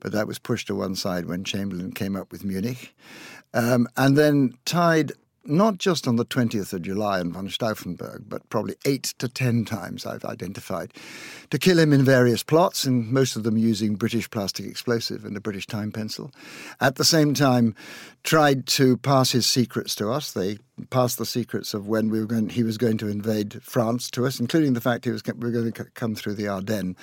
But 0.00 0.12
that 0.12 0.26
was 0.26 0.38
pushed 0.38 0.68
to 0.68 0.74
one 0.74 0.94
side 0.94 1.26
when 1.26 1.44
Chamberlain 1.44 1.92
came 1.92 2.16
up 2.16 2.32
with 2.32 2.42
Munich. 2.42 2.94
Um, 3.52 3.86
and 3.98 4.16
then 4.16 4.54
tied 4.64 5.12
not 5.48 5.78
just 5.78 6.06
on 6.06 6.16
the 6.16 6.24
20th 6.24 6.72
of 6.72 6.82
July 6.82 7.20
in 7.20 7.32
von 7.32 7.48
Stauffenberg, 7.48 8.24
but 8.28 8.48
probably 8.50 8.74
eight 8.84 9.14
to 9.18 9.28
ten 9.28 9.64
times 9.64 10.06
I've 10.06 10.24
identified, 10.24 10.92
to 11.50 11.58
kill 11.58 11.78
him 11.78 11.92
in 11.92 12.04
various 12.04 12.42
plots, 12.42 12.84
and 12.84 13.10
most 13.10 13.36
of 13.36 13.42
them 13.42 13.56
using 13.56 13.94
British 13.94 14.30
plastic 14.30 14.66
explosive 14.66 15.24
and 15.24 15.36
a 15.36 15.40
British 15.40 15.66
time 15.66 15.92
pencil. 15.92 16.32
At 16.80 16.96
the 16.96 17.04
same 17.04 17.34
time, 17.34 17.74
tried 18.22 18.66
to 18.66 18.96
pass 18.96 19.30
his 19.30 19.46
secrets 19.46 19.94
to 19.94 20.10
us. 20.10 20.32
They 20.32 20.58
passed 20.90 21.16
the 21.16 21.24
secrets 21.24 21.72
of 21.74 21.86
when 21.86 22.10
we 22.10 22.20
were 22.20 22.26
going, 22.26 22.48
he 22.48 22.62
was 22.62 22.76
going 22.76 22.98
to 22.98 23.08
invade 23.08 23.62
France 23.62 24.10
to 24.10 24.26
us, 24.26 24.40
including 24.40 24.74
the 24.74 24.80
fact 24.80 25.04
he 25.04 25.10
was 25.10 25.22
we 25.26 25.32
were 25.32 25.50
going 25.50 25.72
to 25.72 25.84
come 25.94 26.14
through 26.14 26.34
the 26.34 26.48
Ardennes. 26.48 26.96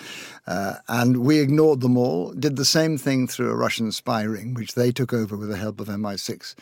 Uh, 0.46 0.76
and 0.88 1.18
we 1.26 1.40
ignored 1.40 1.82
them 1.82 1.98
all, 1.98 2.34
did 2.34 2.58
the 2.58 2.66
same 2.66 2.98
thing 2.98 3.28
through 3.28 3.50
a 3.50 3.56
Russian 3.56 3.92
spy 3.92 4.24
ring, 4.24 4.54
which 4.54 4.76
they 4.76 4.92
took 4.92 5.14
over 5.14 5.38
with 5.38 5.50
the 5.50 5.58
help 5.58 5.80
of 5.80 5.88
MI6 5.88 6.56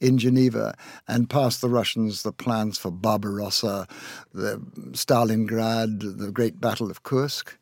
in 0.00 0.18
Geneva 0.18 0.74
and 1.06 1.30
passed 1.30 1.60
the 1.60 1.68
Russians 1.68 2.22
the 2.22 2.32
plans 2.32 2.78
for 2.78 2.90
Barbarossa, 2.90 3.86
the 4.32 4.58
Stalingrad, 4.92 6.18
the 6.18 6.32
Great 6.32 6.60
Battle 6.60 6.90
of 6.90 7.02
Kursk. 7.02 7.56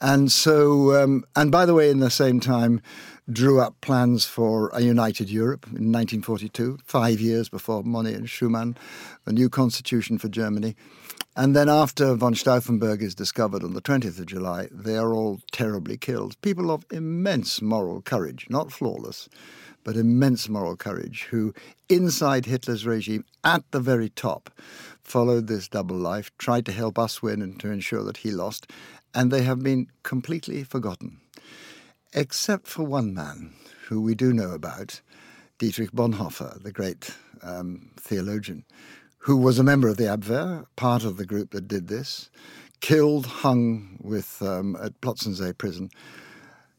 And 0.00 0.32
so, 0.32 1.00
um, 1.00 1.24
and 1.36 1.52
by 1.52 1.64
the 1.64 1.74
way, 1.74 1.88
in 1.88 2.00
the 2.00 2.10
same 2.10 2.40
time, 2.40 2.82
drew 3.30 3.60
up 3.60 3.80
plans 3.80 4.24
for 4.24 4.68
a 4.70 4.80
united 4.80 5.30
Europe 5.30 5.66
in 5.66 5.92
1942, 5.92 6.78
five 6.84 7.20
years 7.20 7.48
before 7.48 7.84
Monnet 7.84 8.16
and 8.16 8.26
Schuman, 8.26 8.76
a 9.26 9.32
new 9.32 9.48
constitution 9.48 10.18
for 10.18 10.28
Germany. 10.28 10.74
And 11.36 11.56
then 11.56 11.68
after 11.68 12.14
von 12.14 12.34
Stauffenberg 12.34 13.00
is 13.00 13.14
discovered 13.14 13.62
on 13.62 13.74
the 13.74 13.80
20th 13.80 14.18
of 14.18 14.26
July, 14.26 14.68
they 14.70 14.98
are 14.98 15.14
all 15.14 15.40
terribly 15.50 15.96
killed. 15.96 16.38
People 16.42 16.70
of 16.70 16.84
immense 16.90 17.62
moral 17.62 18.02
courage, 18.02 18.48
not 18.50 18.72
flawless, 18.72 19.28
but 19.84 19.96
immense 19.96 20.48
moral 20.48 20.76
courage, 20.76 21.24
who, 21.30 21.52
inside 21.88 22.46
Hitler's 22.46 22.86
regime, 22.86 23.24
at 23.44 23.62
the 23.70 23.80
very 23.80 24.08
top, 24.08 24.50
followed 25.02 25.46
this 25.46 25.68
double 25.68 25.96
life, 25.96 26.30
tried 26.38 26.66
to 26.66 26.72
help 26.72 26.98
us 26.98 27.22
win 27.22 27.42
and 27.42 27.58
to 27.60 27.70
ensure 27.70 28.02
that 28.04 28.18
he 28.18 28.30
lost, 28.30 28.70
and 29.14 29.30
they 29.30 29.42
have 29.42 29.62
been 29.62 29.88
completely 30.02 30.64
forgotten. 30.64 31.20
Except 32.12 32.66
for 32.66 32.84
one 32.84 33.14
man 33.14 33.52
who 33.88 34.00
we 34.00 34.14
do 34.14 34.32
know 34.32 34.50
about, 34.50 35.00
Dietrich 35.58 35.92
Bonhoeffer, 35.92 36.62
the 36.62 36.72
great 36.72 37.14
um, 37.42 37.90
theologian, 37.96 38.64
who 39.18 39.36
was 39.36 39.58
a 39.58 39.64
member 39.64 39.88
of 39.88 39.96
the 39.96 40.04
Abwehr, 40.04 40.66
part 40.76 41.04
of 41.04 41.16
the 41.16 41.26
group 41.26 41.50
that 41.50 41.68
did 41.68 41.88
this, 41.88 42.30
killed, 42.80 43.26
hung 43.26 43.96
with 44.00 44.42
um, 44.42 44.76
at 44.82 45.00
Plötzensee 45.00 45.56
prison 45.56 45.90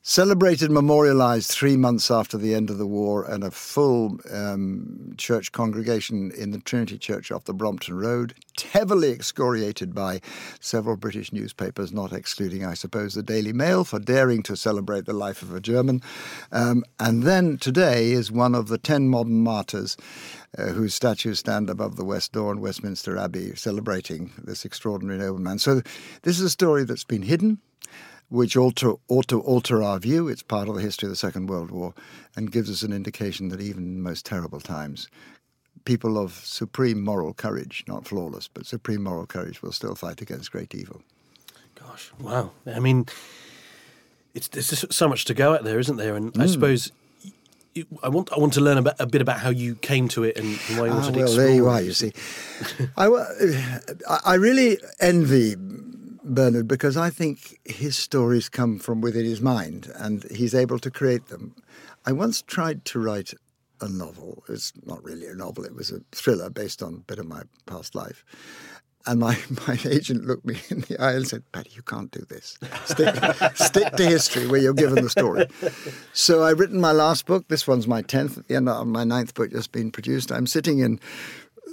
Celebrated, 0.06 0.70
memorialized 0.70 1.50
three 1.50 1.78
months 1.78 2.12
after 2.12 2.38
the 2.38 2.54
end 2.54 2.70
of 2.70 2.78
the 2.78 2.86
war, 2.86 3.24
and 3.24 3.42
a 3.42 3.50
full 3.50 4.20
um, 4.34 5.14
church 5.18 5.54
congregation 5.54 6.30
in 6.32 6.52
the 6.52 6.60
Trinity 6.60 6.98
Church 6.98 7.32
off 7.32 7.46
the 7.46 7.54
Brompton 7.54 7.96
Road, 7.96 8.34
heavily 8.74 9.12
excoriated 9.12 9.96
by 9.96 10.20
several 10.60 10.98
British 10.98 11.32
newspapers, 11.32 11.94
not 11.94 12.12
excluding, 12.12 12.66
I 12.66 12.74
suppose, 12.74 13.14
the 13.14 13.24
Daily 13.24 13.54
Mail, 13.54 13.86
for 13.86 13.98
daring 13.98 14.44
to 14.44 14.58
celebrate 14.58 15.06
the 15.06 15.14
life 15.14 15.42
of 15.42 15.56
a 15.56 15.62
German. 15.62 16.02
Um, 16.52 16.84
and 17.00 17.24
then 17.24 17.58
today 17.58 18.12
is 18.12 18.30
one 18.30 18.56
of 18.56 18.68
the 18.68 18.78
ten 18.78 19.08
modern 19.08 19.42
martyrs 19.42 19.96
uh, 20.58 20.66
whose 20.74 20.94
statues 20.94 21.40
stand 21.40 21.70
above 21.70 21.96
the 21.96 22.04
West 22.04 22.34
Door 22.34 22.52
in 22.52 22.60
Westminster 22.60 23.18
Abbey, 23.18 23.56
celebrating 23.56 24.34
this 24.38 24.66
extraordinary 24.66 25.20
nobleman. 25.20 25.60
So 25.60 25.76
this 26.24 26.40
is 26.40 26.42
a 26.42 26.50
story 26.50 26.84
that's 26.84 27.06
been 27.06 27.22
hidden 27.22 27.60
which 28.34 28.58
ought 28.58 28.76
to, 28.76 29.00
ought 29.10 29.28
to 29.28 29.40
alter 29.42 29.84
our 29.84 30.00
view. 30.00 30.28
It's 30.28 30.42
part 30.42 30.68
of 30.68 30.74
the 30.74 30.82
history 30.82 31.06
of 31.06 31.12
the 31.12 31.16
Second 31.16 31.48
World 31.48 31.70
War 31.70 31.94
and 32.36 32.52
gives 32.52 32.68
us 32.68 32.82
an 32.82 32.92
indication 32.92 33.50
that 33.50 33.62
even 33.62 33.84
in 33.84 34.02
most 34.02 34.26
terrible 34.26 34.60
times, 34.60 35.08
people 35.86 36.18
of 36.18 36.34
supreme 36.34 37.04
moral 37.04 37.36
courage, 37.36 37.84
not 37.88 38.08
flawless, 38.08 38.48
but 38.48 38.66
supreme 38.66 39.04
moral 39.04 39.28
courage, 39.28 39.62
will 39.62 39.72
still 39.72 39.94
fight 39.94 40.20
against 40.20 40.52
great 40.52 40.74
evil. 40.74 41.04
Gosh, 41.80 42.12
wow. 42.20 42.50
I 42.66 42.80
mean, 42.80 43.06
it's, 44.34 44.48
there's 44.48 44.72
just 44.72 44.92
so 44.92 45.08
much 45.08 45.26
to 45.26 45.36
go 45.36 45.54
at 45.54 45.64
there, 45.64 45.78
isn't 45.78 45.98
there? 45.98 46.16
And 46.16 46.34
mm. 46.34 46.42
I 46.42 46.48
suppose 46.48 46.92
I 48.02 48.10
want 48.10 48.34
I 48.34 48.40
want 48.40 48.54
to 48.54 48.62
learn 48.62 48.80
about, 48.80 48.96
a 49.00 49.06
bit 49.06 49.22
about 49.22 49.42
how 49.42 49.50
you 49.50 49.76
came 49.76 50.08
to 50.10 50.24
it 50.24 50.38
and, 50.38 50.58
why 50.80 50.88
you 50.88 50.94
wanted 50.94 51.10
ah, 51.10 51.12
to 51.12 51.12
well, 51.12 51.24
explore. 51.24 51.46
there 51.46 51.56
you 51.56 51.70
are. 51.70 51.82
You 51.82 51.94
see, 51.94 52.14
I, 52.98 53.10
I 54.26 54.34
really 54.36 54.80
envy 55.00 55.56
Bernard 56.24 56.68
because 56.68 56.98
I 56.98 57.10
think 57.10 57.60
his 57.66 57.98
stories 57.98 58.50
come 58.50 58.80
from 58.80 59.02
within 59.02 59.26
his 59.26 59.42
mind 59.42 59.92
and 59.96 60.24
he's 60.32 60.56
able 60.56 60.80
to 60.80 60.92
create 60.92 61.28
them. 61.28 61.56
I 62.06 62.12
once 62.12 62.42
tried 62.42 62.86
to 62.86 63.00
write 63.00 63.34
a 63.82 63.90
novel. 63.90 64.44
It's 64.48 64.74
not 64.86 65.04
really 65.04 65.28
a 65.28 65.36
novel, 65.36 65.66
it 65.66 65.76
was 65.76 65.92
a 65.92 66.02
thriller 66.12 66.50
based 66.50 66.82
on 66.82 66.94
a 66.94 67.00
bit 67.00 67.20
of 67.20 67.28
my 67.28 67.44
past 67.66 67.96
life. 67.96 68.24
And 69.06 69.20
my, 69.20 69.38
my 69.68 69.78
agent 69.86 70.26
looked 70.26 70.46
me 70.46 70.60
in 70.70 70.82
the 70.82 70.98
eye 71.00 71.14
and 71.14 71.28
said, 71.28 71.44
Paddy, 71.52 71.72
you 71.74 71.82
can't 71.82 72.12
do 72.12 72.26
this. 72.30 72.58
Stick, 72.86 73.16
stick 73.56 73.92
to 73.94 74.06
history 74.06 74.48
where 74.48 74.62
you're 74.62 74.74
given 74.74 75.04
the 75.04 75.10
story. 75.10 75.48
So 76.14 76.44
I've 76.44 76.60
written 76.60 76.80
my 76.80 76.94
last 76.94 77.26
book. 77.26 77.48
This 77.50 77.68
one's 77.68 77.88
my 77.88 78.02
10th. 78.02 78.38
At 78.38 78.48
the 78.48 78.56
end 78.56 78.70
of 78.70 78.88
my 78.88 79.04
ninth 79.04 79.34
book 79.34 79.52
just 79.52 79.72
been 79.72 79.92
produced. 79.92 80.32
I'm 80.32 80.48
sitting 80.48 80.80
in 80.80 81.00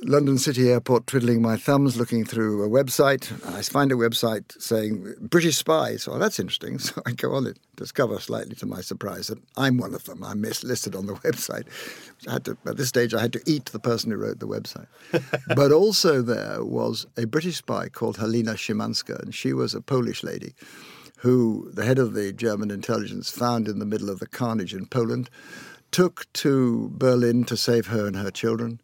London 0.02 0.38
City 0.38 0.70
Airport, 0.70 1.06
twiddling 1.06 1.42
my 1.42 1.56
thumbs, 1.56 1.98
looking 1.98 2.24
through 2.24 2.64
a 2.64 2.68
website. 2.68 3.30
I 3.54 3.60
find 3.60 3.92
a 3.92 3.96
website 3.96 4.60
saying 4.60 5.14
British 5.20 5.58
spies. 5.58 6.08
Oh, 6.08 6.18
that's 6.18 6.38
interesting. 6.38 6.78
So 6.90 7.02
I 7.04 7.12
go 7.12 7.34
on 7.34 7.46
it, 7.46 7.58
discover 7.76 8.18
slightly 8.18 8.54
to 8.56 8.66
my 8.66 8.80
surprise 8.80 9.26
that 9.26 9.38
I'm 9.56 9.76
one 9.76 9.94
of 9.94 10.04
them. 10.04 10.24
I'm 10.24 10.40
mislisted 10.40 10.96
on 10.96 11.06
the 11.06 11.14
website. 11.26 11.66
I 12.26 12.32
had 12.32 12.44
to, 12.46 12.56
at 12.66 12.78
this 12.78 12.88
stage, 12.88 13.12
I 13.12 13.20
had 13.20 13.32
to 13.34 13.42
eat 13.44 13.66
the 13.66 13.78
person 13.78 14.10
who 14.10 14.16
wrote 14.16 14.40
the 14.40 14.48
website. 14.48 14.86
but 15.54 15.72
also 15.72 16.22
there 16.22 16.64
was 16.64 17.06
a 17.18 17.26
British 17.26 17.58
spy 17.58 17.88
called 17.88 18.16
Halina 18.16 18.54
Szymanska, 18.54 19.20
and 19.22 19.34
she 19.34 19.52
was 19.52 19.74
a 19.74 19.82
Polish 19.82 20.22
lady 20.22 20.54
who 21.18 21.70
the 21.74 21.84
head 21.84 21.98
of 21.98 22.14
the 22.14 22.32
German 22.32 22.70
intelligence 22.70 23.30
found 23.30 23.68
in 23.68 23.78
the 23.78 23.84
middle 23.84 24.08
of 24.08 24.20
the 24.20 24.26
carnage 24.26 24.72
in 24.72 24.86
Poland, 24.86 25.28
took 25.90 26.26
to 26.32 26.90
Berlin 26.94 27.44
to 27.44 27.56
save 27.56 27.88
her 27.88 28.06
and 28.06 28.16
her 28.16 28.30
children 28.30 28.80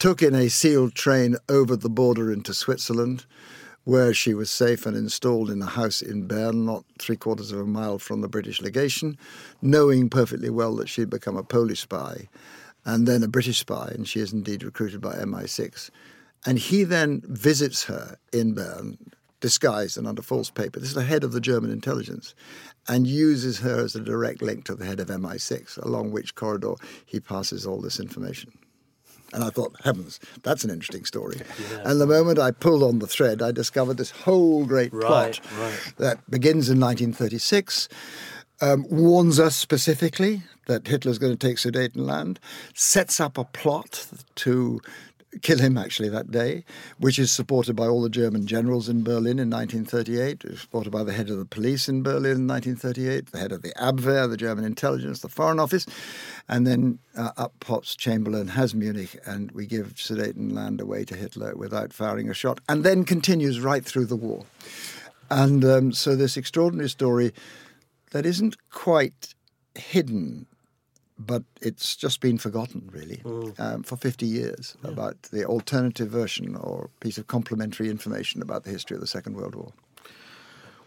took 0.00 0.22
in 0.22 0.34
a 0.34 0.48
sealed 0.48 0.94
train 0.94 1.36
over 1.50 1.76
the 1.76 1.90
border 1.90 2.32
into 2.32 2.54
Switzerland, 2.54 3.26
where 3.84 4.14
she 4.14 4.32
was 4.32 4.50
safe 4.50 4.86
and 4.86 4.96
installed 4.96 5.50
in 5.50 5.60
a 5.60 5.66
house 5.66 6.00
in 6.00 6.26
Bern, 6.26 6.64
not 6.64 6.84
three 6.98 7.16
quarters 7.16 7.52
of 7.52 7.60
a 7.60 7.66
mile 7.66 7.98
from 7.98 8.22
the 8.22 8.28
British 8.28 8.62
legation, 8.62 9.18
knowing 9.60 10.08
perfectly 10.08 10.48
well 10.48 10.74
that 10.76 10.88
she'd 10.88 11.10
become 11.10 11.36
a 11.36 11.44
Polish 11.44 11.80
spy 11.80 12.28
and 12.86 13.06
then 13.06 13.22
a 13.22 13.28
British 13.28 13.58
spy, 13.58 13.92
and 13.94 14.08
she 14.08 14.20
is 14.20 14.32
indeed 14.32 14.62
recruited 14.62 15.02
by 15.02 15.12
MI6. 15.16 15.90
And 16.46 16.58
he 16.58 16.82
then 16.82 17.20
visits 17.26 17.84
her 17.84 18.16
in 18.32 18.54
Bern, 18.54 18.96
disguised 19.40 19.98
and 19.98 20.06
under 20.06 20.22
false 20.22 20.48
paper. 20.48 20.80
This 20.80 20.88
is 20.88 20.94
the 20.94 21.02
head 21.02 21.24
of 21.24 21.32
the 21.32 21.42
German 21.42 21.70
intelligence, 21.70 22.34
and 22.88 23.06
uses 23.06 23.58
her 23.58 23.84
as 23.84 23.94
a 23.94 24.00
direct 24.00 24.40
link 24.40 24.64
to 24.64 24.74
the 24.74 24.86
head 24.86 24.98
of 24.98 25.08
MI6, 25.08 25.76
along 25.84 26.10
which 26.10 26.34
corridor 26.34 26.76
he 27.04 27.20
passes 27.20 27.66
all 27.66 27.82
this 27.82 28.00
information. 28.00 28.50
And 29.32 29.44
I 29.44 29.50
thought, 29.50 29.76
heavens, 29.84 30.18
that's 30.42 30.64
an 30.64 30.70
interesting 30.70 31.04
story. 31.04 31.40
Yeah. 31.70 31.82
And 31.84 32.00
the 32.00 32.06
moment 32.06 32.38
I 32.38 32.50
pulled 32.50 32.82
on 32.82 32.98
the 32.98 33.06
thread, 33.06 33.42
I 33.42 33.52
discovered 33.52 33.96
this 33.96 34.10
whole 34.10 34.64
great 34.66 34.92
right, 34.92 35.06
plot 35.06 35.40
right. 35.58 35.94
that 35.98 36.30
begins 36.30 36.68
in 36.68 36.80
1936, 36.80 37.88
um, 38.60 38.86
warns 38.90 39.38
us 39.38 39.56
specifically 39.56 40.42
that 40.66 40.86
Hitler's 40.86 41.18
going 41.18 41.36
to 41.36 41.46
take 41.46 41.56
Sudetenland, 41.56 42.38
sets 42.74 43.20
up 43.20 43.38
a 43.38 43.44
plot 43.44 44.06
to 44.36 44.80
kill 45.42 45.58
him 45.58 45.78
actually 45.78 46.08
that 46.08 46.30
day, 46.30 46.64
which 46.98 47.18
is 47.18 47.30
supported 47.30 47.76
by 47.76 47.86
all 47.86 48.02
the 48.02 48.10
German 48.10 48.46
generals 48.46 48.88
in 48.88 49.02
Berlin 49.02 49.38
in 49.38 49.48
1938, 49.48 50.58
supported 50.58 50.90
by 50.90 51.04
the 51.04 51.12
head 51.12 51.30
of 51.30 51.38
the 51.38 51.44
police 51.44 51.88
in 51.88 52.02
Berlin 52.02 52.36
in 52.36 52.46
1938, 52.46 53.30
the 53.30 53.38
head 53.38 53.52
of 53.52 53.62
the 53.62 53.72
Abwehr, 53.74 54.28
the 54.28 54.36
German 54.36 54.64
intelligence, 54.64 55.20
the 55.20 55.28
Foreign 55.28 55.60
Office, 55.60 55.86
and 56.48 56.66
then 56.66 56.98
uh, 57.16 57.30
up 57.36 57.54
pops 57.60 57.94
Chamberlain, 57.94 58.48
has 58.48 58.74
Munich, 58.74 59.16
and 59.24 59.52
we 59.52 59.66
give 59.66 59.94
Sudetenland 59.94 60.80
away 60.80 61.04
to 61.04 61.16
Hitler 61.16 61.54
without 61.54 61.92
firing 61.92 62.28
a 62.28 62.34
shot, 62.34 62.60
and 62.68 62.84
then 62.84 63.04
continues 63.04 63.60
right 63.60 63.84
through 63.84 64.06
the 64.06 64.16
war. 64.16 64.44
And 65.30 65.64
um, 65.64 65.92
so 65.92 66.16
this 66.16 66.36
extraordinary 66.36 66.90
story 66.90 67.32
that 68.10 68.26
isn't 68.26 68.56
quite 68.70 69.34
hidden 69.76 70.46
but 71.20 71.42
it's 71.60 71.94
just 71.96 72.20
been 72.20 72.38
forgotten, 72.38 72.88
really, 72.92 73.18
mm. 73.18 73.58
um, 73.60 73.82
for 73.82 73.96
50 73.96 74.26
years 74.26 74.76
yeah. 74.82 74.90
about 74.90 75.22
the 75.24 75.44
alternative 75.44 76.08
version 76.08 76.56
or 76.56 76.90
piece 77.00 77.18
of 77.18 77.26
complementary 77.26 77.90
information 77.90 78.40
about 78.40 78.64
the 78.64 78.70
history 78.70 78.94
of 78.96 79.00
the 79.00 79.06
Second 79.06 79.36
World 79.36 79.54
War. 79.54 79.72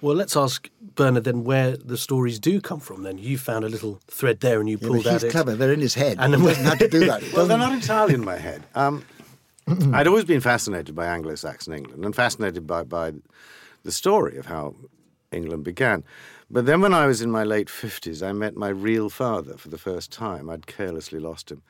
Well, 0.02 0.16
let's 0.16 0.36
ask 0.36 0.70
Bernard 0.82 1.24
then 1.24 1.46
where 1.46 1.78
the 1.78 1.98
stories 1.98 2.38
do 2.40 2.60
come 2.60 2.82
from. 2.82 3.04
Then 3.04 3.18
you 3.18 3.38
found 3.38 3.64
a 3.64 3.70
little 3.70 4.02
thread 4.08 4.42
there 4.42 4.60
and 4.60 4.70
you 4.70 4.78
yeah, 4.82 4.88
pulled 4.88 5.08
out. 5.08 5.22
He's 5.22 5.32
clever. 5.32 5.56
They're 5.56 5.72
in 5.72 5.80
his 5.80 5.94
head. 5.94 6.18
And 6.20 6.36
he 6.36 6.42
doesn't 6.42 6.66
have 6.66 6.80
to 6.80 6.90
do 6.90 7.06
that. 7.06 7.24
well, 7.34 7.46
they're 7.46 7.58
not 7.58 7.72
entirely 7.72 8.16
in 8.16 8.26
my 8.26 8.36
head. 8.36 8.64
Um, 8.76 9.06
I'd 9.94 10.08
always 10.08 10.26
been 10.26 10.42
fascinated 10.42 10.94
by 10.94 11.06
Anglo-Saxon 11.06 11.74
England 11.74 12.04
and 12.04 12.14
fascinated 12.14 12.68
by 12.68 12.84
by 12.84 13.14
the 13.84 13.94
story 13.94 14.36
of 14.38 14.48
how 14.48 14.76
England 15.32 15.64
began. 15.64 16.04
But 16.50 16.66
then 16.66 16.82
when 16.82 16.94
I 16.94 17.08
was 17.08 17.22
in 17.22 17.32
my 17.32 17.44
late 17.44 17.68
50s, 17.68 18.26
I 18.26 18.32
met 18.32 18.56
my 18.56 18.70
real 18.70 19.10
father 19.10 19.58
for 19.58 19.70
the 19.70 19.78
first 19.78 20.12
time. 20.12 20.50
I'd 20.50 20.68
carelessly 20.68 21.20
lost 21.20 21.52
him. 21.52 21.64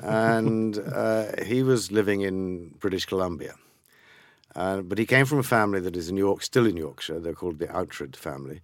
and 0.00 0.78
uh, 0.92 1.42
he 1.44 1.62
was 1.62 1.90
living 1.90 2.22
in 2.22 2.74
British 2.78 3.06
Columbia. 3.06 3.54
Uh, 4.56 4.80
but 4.82 4.98
he 4.98 5.06
came 5.06 5.26
from 5.26 5.38
a 5.38 5.44
family 5.44 5.80
that 5.80 5.96
is 5.96 6.08
in 6.08 6.16
York, 6.16 6.42
still 6.42 6.66
in 6.66 6.76
Yorkshire. 6.76 7.20
They're 7.20 7.34
called 7.34 7.58
the 7.58 7.68
Oughtred 7.68 8.16
family. 8.16 8.60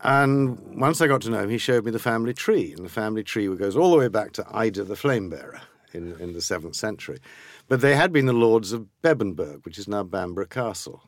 And 0.00 0.58
once 0.78 1.00
I 1.00 1.06
got 1.06 1.22
to 1.22 1.30
know 1.30 1.42
him, 1.42 1.50
he 1.50 1.58
showed 1.58 1.84
me 1.84 1.90
the 1.90 1.98
family 1.98 2.34
tree. 2.34 2.72
And 2.72 2.84
the 2.84 2.90
family 2.90 3.22
tree 3.22 3.54
goes 3.56 3.76
all 3.76 3.90
the 3.90 3.96
way 3.96 4.08
back 4.08 4.32
to 4.32 4.46
Ida 4.52 4.84
the 4.84 4.96
Flame 4.96 5.30
Bearer 5.30 5.60
in, 5.92 6.12
in 6.20 6.32
the 6.32 6.40
7th 6.40 6.74
century. 6.74 7.18
But 7.68 7.80
they 7.80 7.96
had 7.96 8.12
been 8.12 8.26
the 8.26 8.32
lords 8.32 8.72
of 8.72 8.86
Bebbanburg, 9.02 9.64
which 9.64 9.78
is 9.78 9.88
now 9.88 10.02
Bamburgh 10.02 10.50
Castle. 10.50 11.02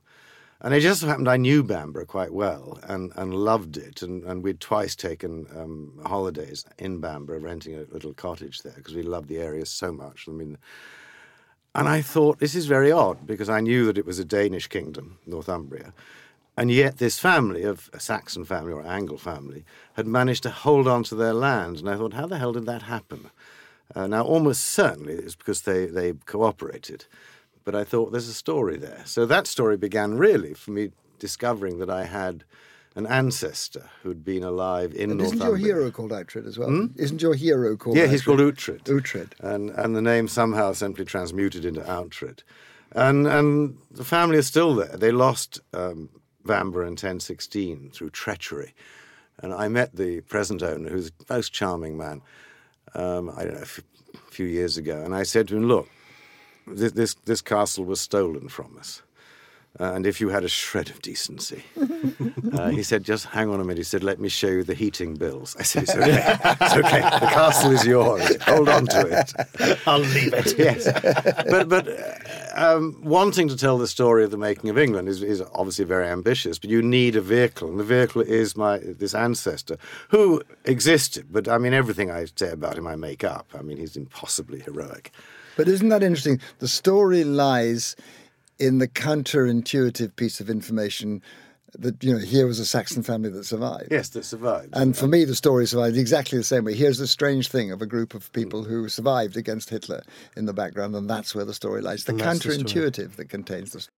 And 0.60 0.74
it 0.74 0.80
just 0.80 1.00
so 1.00 1.06
happened 1.06 1.28
I 1.28 1.36
knew 1.36 1.62
Bamburgh 1.62 2.08
quite 2.08 2.32
well 2.32 2.80
and, 2.82 3.12
and 3.14 3.32
loved 3.32 3.76
it. 3.76 4.02
And, 4.02 4.24
and 4.24 4.42
we'd 4.42 4.60
twice 4.60 4.96
taken 4.96 5.46
um, 5.56 6.00
holidays 6.04 6.64
in 6.78 6.98
Bamburgh, 6.98 7.44
renting 7.44 7.76
a 7.76 7.84
little 7.92 8.12
cottage 8.12 8.62
there 8.62 8.72
because 8.74 8.94
we 8.94 9.02
loved 9.02 9.28
the 9.28 9.38
area 9.38 9.64
so 9.66 9.92
much. 9.92 10.26
I 10.26 10.32
mean, 10.32 10.58
and 11.74 11.88
I 11.88 12.02
thought, 12.02 12.40
this 12.40 12.56
is 12.56 12.66
very 12.66 12.90
odd 12.90 13.24
because 13.24 13.48
I 13.48 13.60
knew 13.60 13.86
that 13.86 13.98
it 13.98 14.06
was 14.06 14.18
a 14.18 14.24
Danish 14.24 14.66
kingdom, 14.66 15.18
Northumbria. 15.26 15.92
And 16.56 16.72
yet, 16.72 16.98
this 16.98 17.20
family 17.20 17.62
of 17.62 17.88
a 17.92 18.00
Saxon 18.00 18.44
family 18.44 18.72
or 18.72 18.84
Angle 18.84 19.18
family 19.18 19.64
had 19.92 20.08
managed 20.08 20.42
to 20.42 20.50
hold 20.50 20.88
on 20.88 21.04
to 21.04 21.14
their 21.14 21.34
land. 21.34 21.78
And 21.78 21.88
I 21.88 21.96
thought, 21.96 22.14
how 22.14 22.26
the 22.26 22.38
hell 22.38 22.52
did 22.52 22.66
that 22.66 22.82
happen? 22.82 23.30
Uh, 23.94 24.08
now, 24.08 24.24
almost 24.24 24.64
certainly 24.64 25.14
it's 25.14 25.36
because 25.36 25.62
they, 25.62 25.86
they 25.86 26.14
cooperated. 26.26 27.04
But 27.68 27.74
I 27.74 27.84
thought 27.84 28.12
there's 28.12 28.28
a 28.28 28.32
story 28.32 28.78
there. 28.78 29.02
So 29.04 29.26
that 29.26 29.46
story 29.46 29.76
began 29.76 30.16
really 30.16 30.54
for 30.54 30.70
me 30.70 30.88
discovering 31.18 31.80
that 31.80 31.90
I 31.90 32.04
had 32.04 32.44
an 32.96 33.06
ancestor 33.06 33.90
who'd 34.02 34.24
been 34.24 34.42
alive 34.42 34.94
in 34.94 35.10
and. 35.10 35.20
Isn't 35.20 35.42
your 35.42 35.58
hero 35.58 35.90
called 35.90 36.10
Uhtred 36.10 36.46
as 36.46 36.58
well? 36.58 36.70
Hmm? 36.70 36.86
Isn't 36.96 37.20
your 37.20 37.34
hero 37.34 37.76
called 37.76 37.98
Yeah, 37.98 38.06
he's 38.06 38.22
called 38.22 38.40
Uhtred. 38.40 38.84
Uhtred. 38.84 39.32
And, 39.40 39.68
and 39.68 39.94
the 39.94 40.00
name 40.00 40.28
somehow 40.28 40.72
simply 40.72 41.04
transmuted 41.04 41.66
into 41.66 41.82
Uhtred. 41.82 42.38
And, 42.92 43.26
and 43.26 43.76
the 43.90 44.02
family 44.02 44.38
is 44.38 44.46
still 44.46 44.74
there. 44.74 44.96
They 44.96 45.12
lost 45.12 45.60
um, 45.74 46.08
Bamburgh 46.46 46.86
in 46.86 46.92
1016 46.92 47.90
through 47.92 48.08
treachery. 48.08 48.74
And 49.40 49.52
I 49.52 49.68
met 49.68 49.94
the 49.94 50.22
present 50.22 50.62
owner, 50.62 50.88
who's 50.88 51.08
a 51.08 51.34
most 51.34 51.52
charming 51.52 51.98
man, 51.98 52.22
um, 52.94 53.28
I 53.36 53.44
don't 53.44 53.56
know, 53.56 53.60
a 53.60 54.30
few 54.30 54.46
years 54.46 54.78
ago. 54.78 55.02
And 55.04 55.14
I 55.14 55.24
said 55.24 55.48
to 55.48 55.56
him, 55.58 55.68
look, 55.68 55.90
this, 56.72 56.92
this, 56.92 57.14
this 57.24 57.40
castle 57.40 57.84
was 57.84 58.00
stolen 58.00 58.48
from 58.48 58.76
us. 58.78 59.02
Uh, 59.80 59.92
and 59.92 60.06
if 60.06 60.20
you 60.20 60.28
had 60.28 60.42
a 60.42 60.48
shred 60.48 60.90
of 60.90 61.00
decency. 61.02 61.62
Uh, 62.52 62.68
he 62.68 62.82
said, 62.82 63.04
just 63.04 63.26
hang 63.26 63.50
on 63.50 63.60
a 63.60 63.64
minute. 63.64 63.76
He 63.76 63.82
said, 63.82 64.02
let 64.02 64.18
me 64.18 64.28
show 64.28 64.46
you 64.46 64.62
the 64.62 64.74
heating 64.74 65.14
bills. 65.14 65.54
I 65.58 65.64
said, 65.64 65.82
it's 65.82 65.94
okay. 65.94 66.36
it's 66.60 66.74
okay. 66.74 67.00
The 67.00 67.26
castle 67.26 67.72
is 67.72 67.84
yours. 67.84 68.36
Hold 68.42 68.68
on 68.68 68.86
to 68.86 69.06
it. 69.06 69.78
I'll 69.86 69.98
leave 69.98 70.32
it. 70.32 70.58
yes. 70.58 70.90
But, 71.50 71.68
but 71.68 71.88
uh, 71.88 72.76
um, 72.76 73.00
wanting 73.02 73.48
to 73.48 73.56
tell 73.56 73.76
the 73.76 73.86
story 73.86 74.24
of 74.24 74.30
the 74.30 74.38
making 74.38 74.70
of 74.70 74.78
England 74.78 75.08
is, 75.08 75.22
is 75.22 75.42
obviously 75.52 75.84
very 75.84 76.06
ambitious, 76.06 76.58
but 76.58 76.70
you 76.70 76.80
need 76.80 77.16
a 77.16 77.20
vehicle. 77.20 77.68
And 77.68 77.78
the 77.78 77.84
vehicle 77.84 78.22
is 78.22 78.56
my 78.56 78.78
this 78.78 79.14
ancestor 79.14 79.76
who 80.08 80.42
existed. 80.64 81.26
But 81.30 81.48
I 81.48 81.58
mean, 81.58 81.74
everything 81.74 82.10
I 82.10 82.26
say 82.34 82.50
about 82.50 82.78
him, 82.78 82.86
I 82.86 82.96
make 82.96 83.24
up. 83.24 83.50
I 83.58 83.62
mean, 83.62 83.76
he's 83.76 83.96
impossibly 83.96 84.60
heroic. 84.60 85.12
But 85.58 85.66
isn't 85.66 85.88
that 85.88 86.04
interesting? 86.04 86.40
The 86.60 86.68
story 86.68 87.24
lies 87.24 87.96
in 88.60 88.78
the 88.78 88.86
counterintuitive 88.86 90.14
piece 90.14 90.38
of 90.38 90.48
information 90.48 91.20
that 91.76 92.02
you 92.02 92.12
know 92.12 92.20
here 92.20 92.46
was 92.46 92.60
a 92.60 92.64
Saxon 92.64 93.02
family 93.02 93.28
that 93.30 93.42
survived. 93.42 93.88
Yes, 93.90 94.10
that 94.10 94.24
survived. 94.24 94.68
And 94.72 94.96
for 94.96 95.08
me, 95.08 95.24
the 95.24 95.34
story 95.34 95.66
survived 95.66 95.96
exactly 95.96 96.38
the 96.38 96.44
same 96.44 96.64
way. 96.64 96.74
Here's 96.74 96.98
the 96.98 97.08
strange 97.08 97.48
thing 97.48 97.72
of 97.72 97.82
a 97.82 97.86
group 97.86 98.14
of 98.14 98.32
people 98.32 98.62
who 98.62 98.88
survived 98.88 99.36
against 99.36 99.68
Hitler 99.68 100.04
in 100.36 100.46
the 100.46 100.52
background, 100.52 100.94
and 100.94 101.10
that's 101.10 101.34
where 101.34 101.44
the 101.44 101.52
story 101.52 101.82
lies. 101.82 102.04
The 102.04 102.12
counterintuitive 102.12 103.10
the 103.10 103.16
that 103.16 103.28
contains 103.28 103.72
the. 103.72 103.88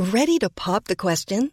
Ready 0.00 0.40
to 0.40 0.50
pop 0.50 0.88
the 0.88 0.96
question? 0.96 1.52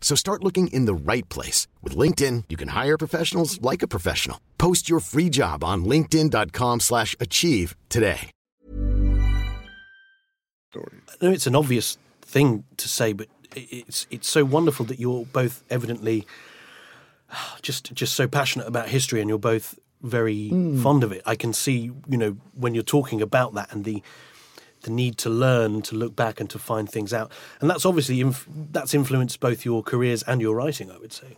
So 0.00 0.16
start 0.16 0.42
looking 0.42 0.68
in 0.68 0.86
the 0.86 0.94
right 0.94 1.28
place. 1.28 1.68
With 1.82 1.96
LinkedIn, 1.96 2.44
you 2.48 2.56
can 2.56 2.68
hire 2.68 2.98
professionals 2.98 3.62
like 3.62 3.84
a 3.84 3.88
professional. 3.88 4.40
Post 4.58 4.88
your 4.88 4.98
free 4.98 5.30
job 5.30 5.62
on 5.62 5.84
linkedin.com 5.84 6.80
slash 6.80 7.14
achieve 7.20 7.76
today. 7.88 8.30
I 10.74 10.80
know 11.20 11.32
it's 11.32 11.46
an 11.46 11.56
obvious 11.56 11.98
thing 12.22 12.64
to 12.76 12.88
say, 12.88 13.12
but 13.12 13.28
it's 13.54 14.06
it's 14.10 14.28
so 14.28 14.44
wonderful 14.44 14.86
that 14.86 15.00
you're 15.00 15.26
both 15.26 15.64
evidently 15.68 16.26
just 17.62 17.92
just 17.92 18.14
so 18.14 18.28
passionate 18.28 18.66
about 18.66 18.88
history 18.88 19.20
and 19.20 19.28
you're 19.28 19.38
both 19.38 19.78
very 20.02 20.50
mm. 20.52 20.82
fond 20.82 21.04
of 21.04 21.12
it. 21.12 21.22
I 21.26 21.34
can 21.34 21.52
see, 21.52 21.90
you 22.08 22.16
know, 22.16 22.36
when 22.54 22.74
you're 22.74 22.82
talking 22.82 23.20
about 23.20 23.54
that 23.54 23.72
and 23.72 23.84
the 23.84 24.02
the 24.82 24.90
need 24.90 25.18
to 25.18 25.30
learn, 25.30 25.82
to 25.82 25.94
look 25.94 26.16
back 26.16 26.40
and 26.40 26.48
to 26.50 26.58
find 26.58 26.88
things 26.90 27.12
out. 27.12 27.30
And 27.60 27.68
that's 27.68 27.84
obviously 27.84 28.20
inf- 28.20 28.48
that's 28.72 28.94
influenced 28.94 29.40
both 29.40 29.64
your 29.64 29.82
careers 29.82 30.22
and 30.24 30.40
your 30.40 30.54
writing, 30.54 30.90
I 30.90 30.98
would 30.98 31.12
say. 31.12 31.36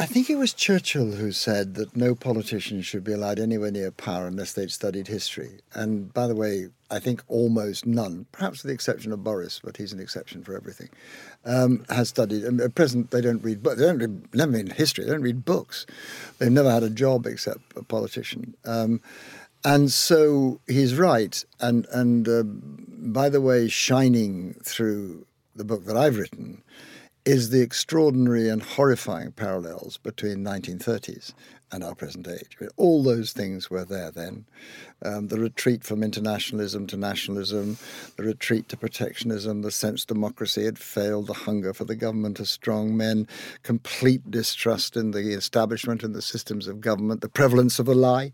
I 0.00 0.06
think 0.06 0.30
it 0.30 0.36
was 0.36 0.54
Churchill 0.54 1.10
who 1.10 1.32
said 1.32 1.74
that 1.74 1.96
no 1.96 2.14
politician 2.14 2.82
should 2.82 3.02
be 3.02 3.12
allowed 3.12 3.40
anywhere 3.40 3.72
near 3.72 3.90
power 3.90 4.28
unless 4.28 4.52
they'd 4.52 4.70
studied 4.70 5.08
history. 5.08 5.58
And 5.74 6.14
by 6.14 6.28
the 6.28 6.36
way, 6.36 6.68
I 6.88 7.00
think 7.00 7.20
almost 7.26 7.84
none, 7.84 8.26
perhaps 8.30 8.62
with 8.62 8.68
the 8.68 8.74
exception 8.74 9.10
of 9.10 9.24
Boris, 9.24 9.60
but 9.62 9.76
he's 9.76 9.92
an 9.92 9.98
exception 9.98 10.44
for 10.44 10.56
everything, 10.56 10.88
um, 11.44 11.84
has 11.88 12.10
studied. 12.10 12.44
And 12.44 12.60
at 12.60 12.76
present, 12.76 13.10
they 13.10 13.20
don't 13.20 13.42
read 13.42 13.60
books. 13.60 13.80
They 13.80 13.86
don't 13.86 13.98
read, 13.98 14.34
never 14.36 14.72
history. 14.72 15.04
They 15.04 15.10
don't 15.10 15.22
read 15.22 15.44
books. 15.44 15.84
They've 16.38 16.52
never 16.52 16.70
had 16.70 16.84
a 16.84 16.90
job 16.90 17.26
except 17.26 17.76
a 17.76 17.82
politician. 17.82 18.54
Um, 18.64 19.00
and 19.64 19.90
so 19.90 20.60
he's 20.66 20.94
right. 20.94 21.44
And 21.60 21.86
and 21.92 22.28
uh, 22.28 22.42
by 22.44 23.28
the 23.28 23.40
way, 23.40 23.68
shining 23.68 24.54
through 24.62 25.26
the 25.54 25.64
book 25.64 25.84
that 25.86 25.96
I've 25.96 26.18
written 26.18 26.62
is 27.24 27.50
the 27.50 27.60
extraordinary 27.60 28.48
and 28.48 28.62
horrifying 28.62 29.32
parallels 29.32 29.98
between 29.98 30.38
1930s 30.38 31.34
and 31.70 31.84
our 31.84 31.94
present 31.94 32.26
age. 32.26 32.56
All 32.76 33.02
those 33.02 33.32
things 33.32 33.68
were 33.68 33.84
there 33.84 34.10
then. 34.10 34.46
Um, 35.04 35.28
the 35.28 35.38
retreat 35.38 35.84
from 35.84 36.02
internationalism 36.02 36.86
to 36.88 36.96
nationalism, 36.96 37.78
the 38.16 38.24
retreat 38.24 38.68
to 38.70 38.76
protectionism, 38.76 39.62
the 39.62 39.70
sense 39.70 40.04
democracy 40.04 40.64
had 40.64 40.78
failed, 40.78 41.28
the 41.28 41.34
hunger 41.34 41.72
for 41.72 41.84
the 41.84 41.94
government 41.94 42.40
of 42.40 42.48
strong 42.48 42.96
men, 42.96 43.28
complete 43.62 44.30
distrust 44.30 44.96
in 44.96 45.12
the 45.12 45.34
establishment 45.34 46.02
and 46.02 46.14
the 46.14 46.22
systems 46.22 46.66
of 46.66 46.80
government, 46.80 47.20
the 47.20 47.28
prevalence 47.28 47.78
of 47.78 47.86
a 47.88 47.94
lie 47.94 48.32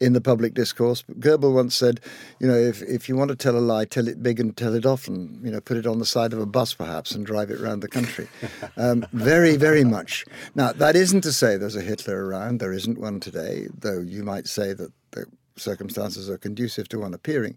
in 0.00 0.12
the 0.12 0.20
public 0.20 0.54
discourse. 0.54 1.02
But 1.02 1.20
Goebbels 1.20 1.54
once 1.54 1.74
said, 1.74 2.00
you 2.40 2.46
know, 2.46 2.54
if, 2.54 2.82
if 2.82 3.08
you 3.08 3.16
want 3.16 3.30
to 3.30 3.36
tell 3.36 3.56
a 3.56 3.60
lie, 3.60 3.86
tell 3.86 4.08
it 4.08 4.22
big 4.22 4.38
and 4.38 4.56
tell 4.56 4.74
it 4.74 4.84
often. 4.84 5.40
You 5.42 5.50
know, 5.50 5.60
put 5.60 5.76
it 5.76 5.86
on 5.86 5.98
the 5.98 6.06
side 6.06 6.32
of 6.32 6.38
a 6.38 6.46
bus 6.46 6.74
perhaps 6.74 7.12
and 7.12 7.24
drive 7.24 7.50
it 7.50 7.60
around 7.60 7.80
the 7.80 7.88
country. 7.88 8.28
Um, 8.78 9.06
very, 9.12 9.56
very 9.56 9.84
much. 9.84 10.24
Now, 10.54 10.72
that 10.72 10.96
isn't 10.96 11.22
to 11.22 11.32
say 11.32 11.56
there's 11.56 11.76
a 11.76 11.80
Hitler 11.80 12.26
around. 12.26 12.58
There 12.58 12.72
isn't 12.72 12.98
one 12.98 13.20
today, 13.20 13.68
though 13.78 14.00
you 14.00 14.22
might 14.22 14.46
say 14.46 14.74
that 14.74 14.92
the 15.12 15.26
circumstances 15.56 16.28
are 16.28 16.38
conducive 16.38 16.88
to 16.88 17.00
one 17.00 17.14
appearing. 17.14 17.56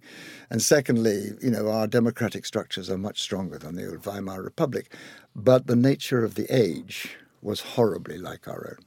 And 0.49 0.61
secondly, 0.61 1.31
you 1.41 1.51
know, 1.51 1.69
our 1.69 1.87
democratic 1.87 2.45
structures 2.45 2.89
are 2.89 2.97
much 2.97 3.21
stronger 3.21 3.57
than 3.57 3.75
the 3.75 3.89
old 3.89 4.05
Weimar 4.05 4.41
Republic. 4.41 4.93
But 5.35 5.67
the 5.67 5.75
nature 5.75 6.23
of 6.23 6.35
the 6.35 6.47
age 6.53 7.17
was 7.41 7.61
horribly 7.61 8.17
like 8.17 8.47
our 8.47 8.77
own. 8.77 8.85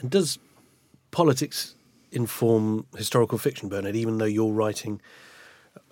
And 0.00 0.10
does 0.10 0.38
politics 1.10 1.74
inform 2.12 2.86
historical 2.96 3.38
fiction, 3.38 3.68
Bernard? 3.68 3.96
Even 3.96 4.18
though 4.18 4.24
you're 4.24 4.52
writing 4.52 5.00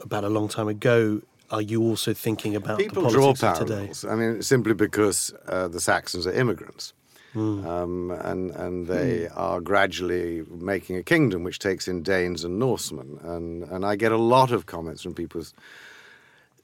about 0.01 0.25
a 0.25 0.29
long 0.29 0.49
time 0.49 0.69
ago, 0.69 1.23
are 1.51 1.62
you 1.62 1.83
also 1.83 2.12
thinking 2.12 2.55
about 2.55 2.79
People 2.79 3.05
the 3.05 3.11
draw 3.11 3.35
politics 3.35 3.43
of 3.43 3.67
today? 3.67 3.75
parallels. 3.75 4.05
I 4.05 4.14
mean, 4.14 4.43
simply 4.43 4.75
because 4.75 5.33
uh, 5.47 5.69
the 5.69 5.81
Saxons 5.81 6.27
are 6.27 6.33
immigrants. 6.33 6.93
Um, 7.35 8.11
and 8.11 8.51
and 8.53 8.87
they 8.87 9.29
are 9.29 9.61
gradually 9.61 10.43
making 10.51 10.97
a 10.97 11.03
kingdom 11.03 11.45
which 11.45 11.59
takes 11.59 11.87
in 11.87 12.03
Danes 12.03 12.43
and 12.43 12.59
Norsemen, 12.59 13.21
and 13.23 13.64
and 13.64 13.85
I 13.85 13.97
get 13.97 14.12
a 14.12 14.17
lot 14.17 14.51
of 14.51 14.67
comments 14.67 15.03
from 15.03 15.14
people 15.14 15.43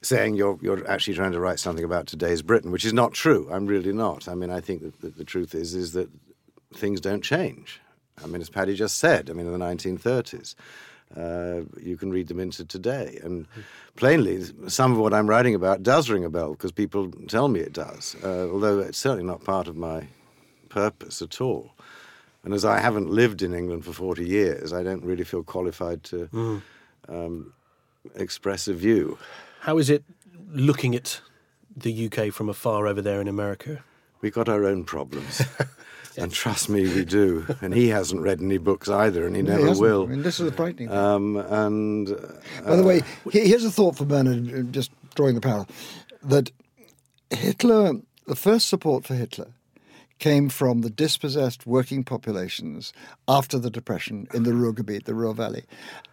saying 0.01 0.35
you're 0.35 0.57
you're 0.61 0.87
actually 0.89 1.13
trying 1.13 1.31
to 1.33 1.39
write 1.39 1.59
something 1.59 1.85
about 1.85 2.07
today's 2.07 2.41
Britain, 2.41 2.71
which 2.71 2.85
is 2.85 2.93
not 2.93 3.13
true. 3.13 3.47
I'm 3.51 3.67
really 3.67 3.93
not. 3.93 4.27
I 4.27 4.35
mean, 4.35 4.49
I 4.49 4.59
think 4.59 4.81
that 4.81 5.01
the, 5.01 5.09
the 5.09 5.23
truth 5.23 5.53
is 5.53 5.75
is 5.75 5.93
that 5.93 6.09
things 6.73 6.99
don't 6.99 7.23
change. 7.23 7.79
I 8.23 8.27
mean, 8.27 8.41
as 8.41 8.49
Paddy 8.49 8.75
just 8.75 8.97
said, 8.97 9.29
I 9.29 9.33
mean, 9.33 9.45
in 9.45 9.51
the 9.51 9.65
1930s, 9.65 10.55
uh, 11.17 11.61
you 11.81 11.97
can 11.97 12.11
read 12.11 12.27
them 12.27 12.39
into 12.39 12.63
today. 12.63 13.19
And 13.23 13.45
plainly, 13.95 14.45
some 14.67 14.93
of 14.93 14.97
what 14.97 15.13
I'm 15.13 15.29
writing 15.29 15.53
about 15.53 15.83
does 15.83 16.09
ring 16.09 16.23
a 16.23 16.29
bell 16.29 16.51
because 16.51 16.71
people 16.71 17.11
tell 17.27 17.49
me 17.49 17.59
it 17.59 17.73
does, 17.73 18.15
uh, 18.23 18.49
although 18.49 18.79
it's 18.79 18.97
certainly 18.97 19.25
not 19.25 19.43
part 19.43 19.67
of 19.67 19.75
my 19.75 20.07
purpose 20.75 21.21
at 21.21 21.39
all. 21.39 21.71
And 22.43 22.53
as 22.53 22.65
I 22.65 22.79
haven't 22.79 23.09
lived 23.09 23.41
in 23.41 23.53
England 23.53 23.85
for 23.85 23.93
40 23.93 24.27
years, 24.27 24.73
I 24.73 24.83
don't 24.83 25.03
really 25.03 25.23
feel 25.23 25.41
qualified 25.43 26.03
to 26.11 26.61
um, 27.07 27.53
express 28.15 28.67
a 28.67 28.73
view. 28.73 29.17
How 29.61 29.77
is 29.79 29.89
it 29.89 30.03
looking 30.51 30.93
at 30.95 31.21
the 31.75 31.93
UK 32.05 32.31
from 32.33 32.49
afar 32.49 32.87
over 32.87 33.01
there 33.01 33.21
in 33.21 33.27
America? 33.27 33.83
We've 34.21 34.33
got 34.33 34.49
our 34.49 34.65
own 34.65 34.83
problems. 34.83 35.41
and 36.17 36.31
trust 36.31 36.69
me, 36.69 36.81
we 36.93 37.05
do. 37.05 37.45
And 37.61 37.73
he 37.73 37.87
hasn't 37.87 38.21
read 38.21 38.41
any 38.41 38.57
books 38.59 38.89
either, 38.89 39.25
and 39.25 39.35
he 39.35 39.41
No, 39.41 39.51
he 39.51 39.55
never 39.57 39.67
hasn't. 39.69 39.87
will. 39.87 40.03
I 40.03 40.07
mean, 40.07 40.23
this 40.23 40.39
is 40.39 40.45
the 40.49 40.55
frightening 40.55 40.89
thing. 40.89 40.97
Um, 40.97 41.37
and 41.37 42.09
uh, 42.11 42.63
By 42.65 42.75
the 42.75 42.83
way, 42.83 43.01
here's 43.31 43.65
a 43.65 43.71
thought 43.71 43.95
for 43.97 44.05
Bernard, 44.05 44.53
uh, 44.53 44.61
just 44.71 44.91
drawing 45.15 45.35
the 45.35 45.41
parallel, 45.41 45.67
that 46.21 46.51
Hitler, 47.31 47.93
the 48.27 48.35
first 48.35 48.67
support 48.67 49.05
for 49.05 49.15
Hitler 49.15 49.54
came 50.19 50.49
from 50.49 50.81
the 50.81 50.89
dispossessed 50.89 51.65
working 51.65 52.03
populations 52.03 52.93
after 53.27 53.59
the 53.59 53.69
Depression 53.69 54.27
in 54.33 54.43
the 54.43 54.51
Ruhrgebiet, 54.51 55.03
the 55.05 55.13
Ruhr 55.15 55.33
Valley. 55.33 55.63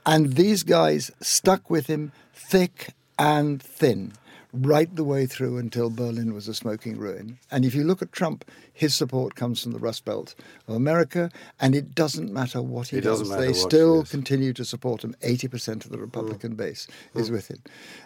And 0.05 0.35
these 0.35 0.63
guys 0.63 1.11
stuck 1.21 1.71
with 1.71 1.87
him 1.87 2.13
thick 2.35 2.95
and 3.19 3.63
thin 3.63 4.13
right 4.53 4.95
the 4.95 5.05
way 5.05 5.25
through 5.27 5.57
until 5.57 5.89
Berlin 5.89 6.35
was 6.35 6.47
a 6.47 6.55
smoking 6.55 6.99
ruin. 6.99 7.39
And 7.51 7.65
if 7.65 7.75
you 7.75 7.85
look 7.85 8.03
at 8.03 8.13
Trump, 8.13 8.45
his 8.73 8.95
support 8.95 9.35
comes 9.35 9.63
from 9.63 9.73
the 9.73 9.79
Rust 9.79 10.05
Belt 10.05 10.35
of 10.69 10.75
America, 10.75 11.31
and 11.59 11.75
it 11.75 11.95
doesn't 11.95 12.33
matter 12.33 12.61
what 12.61 12.89
he 12.89 12.99
It 12.99 13.05
does. 13.05 13.29
They 13.31 13.55
still 13.55 14.05
continue 14.05 14.53
to 14.53 14.65
support 14.65 15.05
him. 15.05 15.15
80% 15.23 15.85
of 15.85 15.91
the 15.91 15.99
Republican 15.99 16.55
base 16.55 16.87
is 17.15 17.31
with 17.31 17.49
him. 17.49 17.63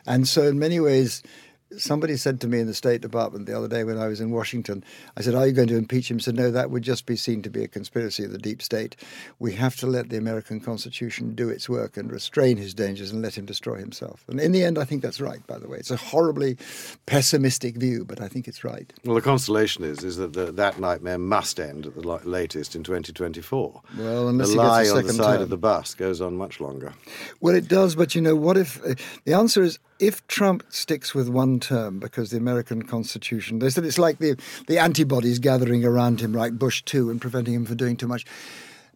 And 0.07 0.29
so, 0.29 0.43
in 0.47 0.59
many 0.59 0.79
ways, 0.79 1.23
somebody 1.77 2.17
said 2.17 2.41
to 2.41 2.49
me 2.49 2.61
in 2.61 2.67
the 2.67 2.75
State 2.75 3.01
Department 3.01 3.47
the 3.47 3.57
other 3.57 3.69
day 3.69 3.85
when 3.85 3.99
I 3.99 4.07
was 4.07 4.21
in 4.21 4.31
Washington, 4.31 4.85
I 5.17 5.23
said, 5.23 5.35
Are 5.35 5.47
you 5.47 5.53
going 5.53 5.69
to 5.69 5.77
impeach 5.77 6.11
him? 6.11 6.19
He 6.19 6.23
said, 6.23 6.37
No, 6.37 6.51
that 6.51 6.71
would 6.71 6.83
just 6.83 7.07
be 7.07 7.17
seen 7.17 7.43
to 7.43 7.51
be 7.51 7.65
a 7.65 7.69
conspiracy 7.69 8.25
of 8.25 8.33
the 8.33 8.39
deep 8.39 8.63
state. 8.63 8.97
We 9.39 9.55
have 9.55 9.77
to 9.77 9.87
let 9.87 10.09
the 10.09 10.17
American 10.17 10.61
Constitution 10.61 11.35
do 11.35 11.49
its 11.49 11.69
work 11.69 11.97
and 11.97 12.11
restrain 12.11 12.57
his 12.57 12.75
dangers 12.75 13.11
and 13.11 13.23
let 13.23 13.37
him 13.37 13.47
destroy 13.47 13.77
himself. 13.77 14.25
And 14.29 14.41
in 14.41 14.53
the 14.53 14.65
end, 14.65 14.79
I 14.79 14.85
think 14.85 15.03
that's 15.03 15.21
right, 15.21 15.45
by 15.47 15.59
the 15.59 15.69
way. 15.69 15.79
It's 15.79 15.91
a 15.91 15.97
horribly 15.97 16.57
pessimistic 17.07 17.77
view, 17.77 18.05
but 18.05 18.21
I 18.21 18.29
think 18.29 18.49
it's 18.49 18.65
right. 18.65 18.93
well, 19.05 19.15
the 19.15 19.21
consolation 19.21 19.85
is 19.85 20.05
is 20.05 20.17
that 20.17 20.33
the, 20.33 20.53
that 20.53 20.79
nightmare 20.79 21.19
must 21.19 21.59
end 21.59 21.87
at 21.87 21.95
the 21.95 22.03
latest 22.03 22.77
in 22.77 22.83
2024. 22.83 23.83
Well, 23.99 24.29
unless 24.29 24.49
the 24.49 24.53
he 24.53 24.57
gets 24.57 24.91
a 24.91 24.95
lie 24.95 24.99
on 25.01 25.07
the 25.07 25.13
side 25.13 25.33
term. 25.35 25.43
of 25.43 25.49
the 25.51 25.59
bus 25.59 25.95
goes 25.95 26.21
on 26.21 26.37
much 26.37 26.61
longer. 26.61 26.95
Well, 27.41 27.55
it 27.55 27.69
does, 27.69 27.95
but 27.95 28.15
you 28.15 28.21
know, 28.21 28.37
what 28.37 28.57
if 28.57 28.83
uh, 28.85 28.95
the 29.25 29.35
answer 29.35 29.63
is 29.63 29.79
if 29.99 30.27
Trump 30.27 30.65
sticks 30.69 31.15
with 31.15 31.29
one 31.29 31.61
term 31.61 31.99
because 31.99 32.31
the 32.31 32.37
American 32.37 32.83
Constitution, 32.83 33.59
they 33.59 33.71
said 33.71 33.85
it's 33.85 33.99
like 33.99 34.19
the, 34.19 34.39
the 34.67 34.79
antibodies 34.79 35.39
gathering 35.39 35.85
around 35.85 36.21
him, 36.21 36.33
like 36.33 36.59
Bush 36.59 36.83
too, 36.83 37.11
and 37.11 37.21
preventing 37.21 37.55
him 37.55 37.67
from 37.67 37.77
doing 37.77 37.97
too 37.97 38.07
much. 38.07 38.25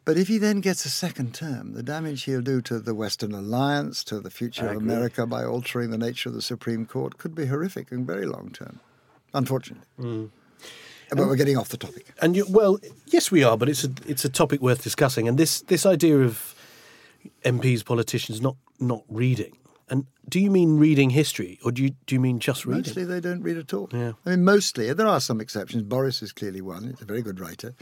But 0.04 0.16
if 0.16 0.28
he 0.28 0.38
then 0.38 0.60
gets 0.60 0.84
a 0.84 0.90
second 0.90 1.34
term, 1.34 1.74
the 1.74 1.82
damage 1.82 2.24
he'll 2.24 2.40
do 2.40 2.60
to 2.62 2.80
the 2.80 2.94
Western 2.94 3.32
alliance, 3.32 4.02
to 4.04 4.18
the 4.18 4.30
future 4.30 4.68
of 4.68 4.78
America 4.78 5.26
by 5.26 5.44
altering 5.44 5.90
the 5.90 5.98
nature 5.98 6.30
of 6.30 6.34
the 6.34 6.42
Supreme 6.42 6.86
Court 6.86 7.18
could 7.18 7.34
be 7.34 7.46
horrific 7.46 7.92
and 7.92 8.06
very 8.06 8.26
long 8.26 8.50
term, 8.50 8.80
unfortunately. 9.34 9.86
Mm. 9.98 10.30
But 11.10 11.26
we're 11.26 11.36
getting 11.36 11.56
off 11.56 11.68
the 11.68 11.76
topic. 11.76 12.12
And 12.22 12.36
you, 12.36 12.46
well, 12.48 12.78
yes, 13.06 13.30
we 13.30 13.42
are, 13.42 13.56
but 13.56 13.68
it's 13.68 13.84
a 13.84 13.90
it's 14.06 14.24
a 14.24 14.28
topic 14.28 14.60
worth 14.60 14.82
discussing. 14.82 15.28
And 15.28 15.38
this 15.38 15.60
this 15.62 15.84
idea 15.84 16.18
of 16.20 16.54
MPs, 17.44 17.84
politicians 17.84 18.40
not 18.40 18.56
not 18.78 19.02
reading. 19.08 19.56
And 19.90 20.06
do 20.28 20.38
you 20.38 20.50
mean 20.50 20.78
reading 20.78 21.10
history, 21.10 21.58
or 21.64 21.72
do 21.72 21.82
you 21.82 21.90
do 22.06 22.14
you 22.14 22.20
mean 22.20 22.38
just 22.38 22.64
reading? 22.64 22.82
Mostly 22.82 23.04
they 23.04 23.20
don't 23.20 23.42
read 23.42 23.56
at 23.56 23.74
all. 23.74 23.88
Yeah. 23.92 24.12
I 24.24 24.30
mean, 24.30 24.44
mostly. 24.44 24.92
There 24.92 25.06
are 25.06 25.20
some 25.20 25.40
exceptions. 25.40 25.82
Boris 25.82 26.22
is 26.22 26.32
clearly 26.32 26.60
one. 26.60 26.84
He's 26.88 27.02
a 27.02 27.04
very 27.04 27.22
good 27.22 27.40
writer, 27.40 27.74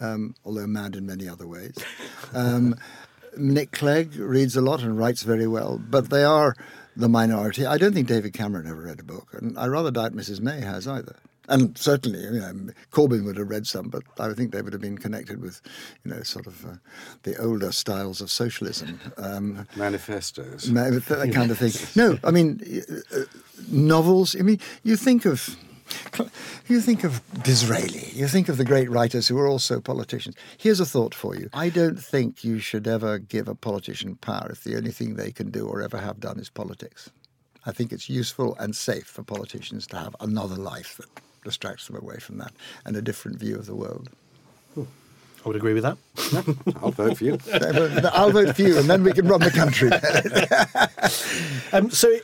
um, 0.00 0.36
although 0.44 0.68
mad 0.68 0.94
in 0.94 1.04
many 1.04 1.28
other 1.28 1.48
ways. 1.48 1.76
Um, 2.32 2.76
Nick 3.36 3.72
Clegg 3.72 4.16
reads 4.16 4.56
a 4.56 4.60
lot 4.60 4.82
and 4.82 4.96
writes 4.98 5.22
very 5.22 5.46
well, 5.46 5.78
but 5.78 6.10
they 6.10 6.24
are 6.24 6.56
the 6.96 7.08
minority. 7.08 7.66
I 7.66 7.78
don't 7.78 7.92
think 7.92 8.08
David 8.08 8.32
Cameron 8.32 8.66
ever 8.68 8.82
read 8.82 9.00
a 9.00 9.04
book, 9.04 9.28
and 9.32 9.58
I 9.58 9.66
rather 9.66 9.90
doubt 9.90 10.12
Mrs. 10.12 10.40
May 10.40 10.60
has 10.60 10.86
either. 10.86 11.16
And 11.48 11.76
certainly, 11.78 12.20
you 12.20 12.40
know, 12.40 12.72
Corbyn 12.92 13.24
would 13.24 13.38
have 13.38 13.48
read 13.48 13.66
some, 13.66 13.88
but 13.88 14.02
I 14.20 14.32
think 14.34 14.52
they 14.52 14.60
would 14.62 14.72
have 14.74 14.82
been 14.82 14.98
connected 14.98 15.40
with, 15.40 15.60
you 16.04 16.12
know, 16.12 16.22
sort 16.22 16.46
of 16.46 16.64
uh, 16.64 16.74
the 17.22 17.36
older 17.38 17.72
styles 17.72 18.20
of 18.20 18.30
socialism. 18.30 19.00
Um, 19.18 19.66
Manifestos. 19.76 20.68
Ma- 20.68 20.90
that 20.90 21.30
kind 21.34 21.50
of 21.50 21.58
thing. 21.58 21.72
No, 21.96 22.18
I 22.22 22.30
mean 22.30 22.60
uh, 23.12 23.24
novels. 23.70 24.36
I 24.38 24.42
mean, 24.42 24.60
you 24.82 24.96
think 24.96 25.24
of. 25.24 25.56
You 26.68 26.82
think 26.82 27.02
of 27.02 27.22
Disraeli, 27.42 28.10
you 28.12 28.28
think 28.28 28.50
of 28.50 28.58
the 28.58 28.64
great 28.64 28.90
writers 28.90 29.26
who 29.26 29.38
are 29.38 29.46
also 29.48 29.80
politicians. 29.80 30.36
Here's 30.58 30.80
a 30.80 30.84
thought 30.86 31.14
for 31.14 31.34
you. 31.34 31.48
I 31.54 31.70
don't 31.70 31.98
think 31.98 32.44
you 32.44 32.58
should 32.58 32.86
ever 32.86 33.18
give 33.18 33.48
a 33.48 33.54
politician 33.54 34.16
power 34.16 34.50
if 34.50 34.64
the 34.64 34.76
only 34.76 34.90
thing 34.90 35.14
they 35.14 35.32
can 35.32 35.50
do 35.50 35.66
or 35.66 35.80
ever 35.80 35.96
have 35.96 36.20
done 36.20 36.38
is 36.38 36.50
politics. 36.50 37.08
I 37.64 37.72
think 37.72 37.92
it's 37.92 38.08
useful 38.10 38.54
and 38.58 38.76
safe 38.76 39.06
for 39.06 39.22
politicians 39.22 39.86
to 39.88 39.96
have 39.96 40.14
another 40.20 40.56
life 40.56 40.98
that 40.98 41.08
distracts 41.48 41.86
them 41.86 41.96
away 41.96 42.18
from 42.18 42.36
that 42.38 42.52
and 42.84 42.94
a 42.94 43.00
different 43.00 43.38
view 43.38 43.56
of 43.56 43.64
the 43.64 43.74
world. 43.74 44.10
I 44.76 45.48
would 45.48 45.56
agree 45.56 45.72
with 45.72 45.84
that. 45.84 45.96
I'll 46.82 46.90
vote 46.90 47.16
for 47.16 47.24
you. 47.24 47.38
I'll 48.12 48.30
vote 48.32 48.54
for 48.54 48.62
you 48.62 48.76
and 48.78 48.90
then 48.90 49.02
we 49.02 49.12
can 49.12 49.26
run 49.26 49.40
the 49.40 49.50
country. 49.50 49.90
Um, 51.72 51.90
so, 51.90 52.18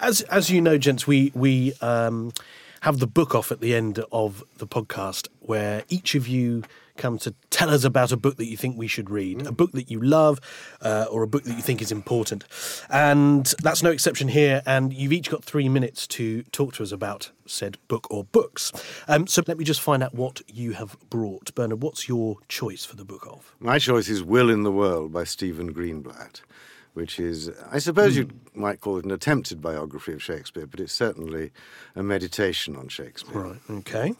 as 0.00 0.22
as 0.22 0.50
you 0.50 0.60
know, 0.60 0.78
gents, 0.78 1.06
we 1.06 1.32
we 1.34 1.72
um, 1.80 2.32
have 2.84 2.98
the 2.98 3.06
book 3.06 3.34
off 3.34 3.50
at 3.50 3.62
the 3.62 3.74
end 3.74 3.98
of 4.12 4.44
the 4.58 4.66
podcast, 4.66 5.26
where 5.40 5.84
each 5.88 6.14
of 6.14 6.28
you 6.28 6.62
come 6.98 7.16
to 7.16 7.34
tell 7.48 7.70
us 7.70 7.82
about 7.82 8.12
a 8.12 8.16
book 8.16 8.36
that 8.36 8.44
you 8.44 8.58
think 8.58 8.76
we 8.76 8.86
should 8.86 9.08
read, 9.08 9.46
a 9.46 9.52
book 9.52 9.72
that 9.72 9.90
you 9.90 9.98
love, 9.98 10.38
uh, 10.82 11.06
or 11.10 11.22
a 11.22 11.26
book 11.26 11.44
that 11.44 11.56
you 11.56 11.62
think 11.62 11.80
is 11.80 11.90
important. 11.90 12.44
And 12.90 13.46
that's 13.62 13.82
no 13.82 13.88
exception 13.88 14.28
here. 14.28 14.62
And 14.66 14.92
you've 14.92 15.14
each 15.14 15.30
got 15.30 15.42
three 15.42 15.66
minutes 15.66 16.06
to 16.08 16.42
talk 16.52 16.74
to 16.74 16.82
us 16.82 16.92
about 16.92 17.30
said 17.46 17.78
book 17.88 18.06
or 18.10 18.24
books. 18.24 18.70
Um, 19.08 19.26
so 19.26 19.42
let 19.46 19.56
me 19.56 19.64
just 19.64 19.80
find 19.80 20.02
out 20.02 20.14
what 20.14 20.42
you 20.46 20.72
have 20.72 20.98
brought, 21.08 21.54
Bernard. 21.54 21.82
What's 21.82 22.06
your 22.06 22.36
choice 22.50 22.84
for 22.84 22.96
the 22.96 23.04
book 23.06 23.26
of? 23.26 23.56
My 23.60 23.78
choice 23.78 24.10
is 24.10 24.22
Will 24.22 24.50
in 24.50 24.62
the 24.62 24.70
World 24.70 25.10
by 25.10 25.24
Stephen 25.24 25.72
Greenblatt, 25.72 26.42
which 26.94 27.20
is, 27.20 27.50
I 27.70 27.78
suppose 27.78 28.16
you 28.16 28.28
might 28.54 28.80
call 28.80 28.98
it 28.98 29.04
an 29.04 29.10
attempted 29.10 29.60
biography 29.60 30.12
of 30.12 30.22
Shakespeare, 30.22 30.66
but 30.66 30.80
it's 30.80 30.92
certainly 30.92 31.50
a 31.94 32.02
meditation 32.02 32.76
on 32.76 32.88
Shakespeare. 32.88 33.40
Right. 33.42 33.60
Okay. 33.70 34.14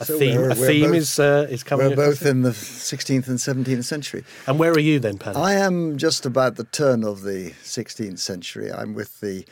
A 0.00 0.04
So 0.04 0.18
theme, 0.18 0.36
we're- 0.40 0.52
a 0.52 0.58
we're 0.60 0.66
theme 0.68 0.90
both- 0.90 0.96
is 0.96 1.18
uh, 1.18 1.46
is 1.50 1.62
coming. 1.64 1.88
We're 1.90 1.96
both 1.96 2.24
in 2.24 2.42
the 2.42 2.50
16th 2.50 3.26
and 3.26 3.38
17th 3.38 3.84
century. 3.84 4.24
And 4.46 4.58
where 4.58 4.70
are 4.70 4.78
you 4.78 5.00
then, 5.00 5.18
Paddy? 5.18 5.36
I 5.38 5.54
am 5.54 5.98
just 5.98 6.24
about 6.24 6.54
the 6.56 6.64
turn 6.64 7.02
of 7.04 7.22
the 7.22 7.50
16th 7.64 8.18
century. 8.20 8.70
I'm 8.72 8.94
with 8.94 9.18
the 9.20 9.44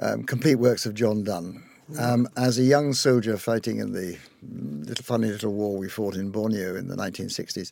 um, 0.00 0.24
complete 0.24 0.56
works 0.56 0.84
of 0.86 0.94
John 0.94 1.24
Donne. 1.24 1.62
Um, 1.98 2.26
as 2.36 2.58
a 2.58 2.62
young 2.62 2.94
soldier 2.94 3.36
fighting 3.36 3.78
in 3.78 3.92
the 3.92 4.16
little 4.42 5.04
funny 5.04 5.28
little 5.28 5.52
war 5.52 5.76
we 5.76 5.88
fought 5.88 6.14
in 6.16 6.30
Borneo 6.30 6.74
in 6.76 6.88
the 6.88 6.96
1960s, 6.96 7.70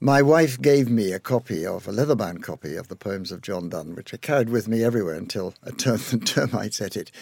my 0.00 0.22
wife 0.22 0.60
gave 0.60 0.88
me 0.88 1.12
a 1.12 1.20
copy 1.20 1.66
of 1.66 1.86
a 1.86 1.92
leather-bound 1.92 2.42
copy 2.42 2.74
of 2.74 2.88
the 2.88 2.96
poems 2.96 3.30
of 3.30 3.42
John 3.42 3.68
Donne, 3.68 3.94
which 3.94 4.14
I 4.14 4.16
carried 4.16 4.48
with 4.48 4.66
me 4.66 4.82
everywhere 4.82 5.14
until 5.14 5.54
a 5.62 5.72
term, 5.72 5.98
termites 6.24 6.80
ate 6.80 6.96
it. 6.96 7.12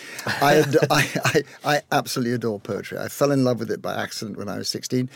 I, 0.41 0.59
ad- 0.59 0.77
I, 0.91 1.11
I, 1.25 1.43
I 1.65 1.83
absolutely 1.91 2.35
adore 2.35 2.61
poetry. 2.61 2.99
I 2.99 3.09
fell 3.09 3.33
in 3.33 3.43
love 3.43 3.59
with 3.59 3.73
it 3.73 3.83
by 3.83 4.01
accident 4.01 4.39
when 4.39 4.49
I 4.49 4.59
was 4.59 4.69
16, 4.69 5.11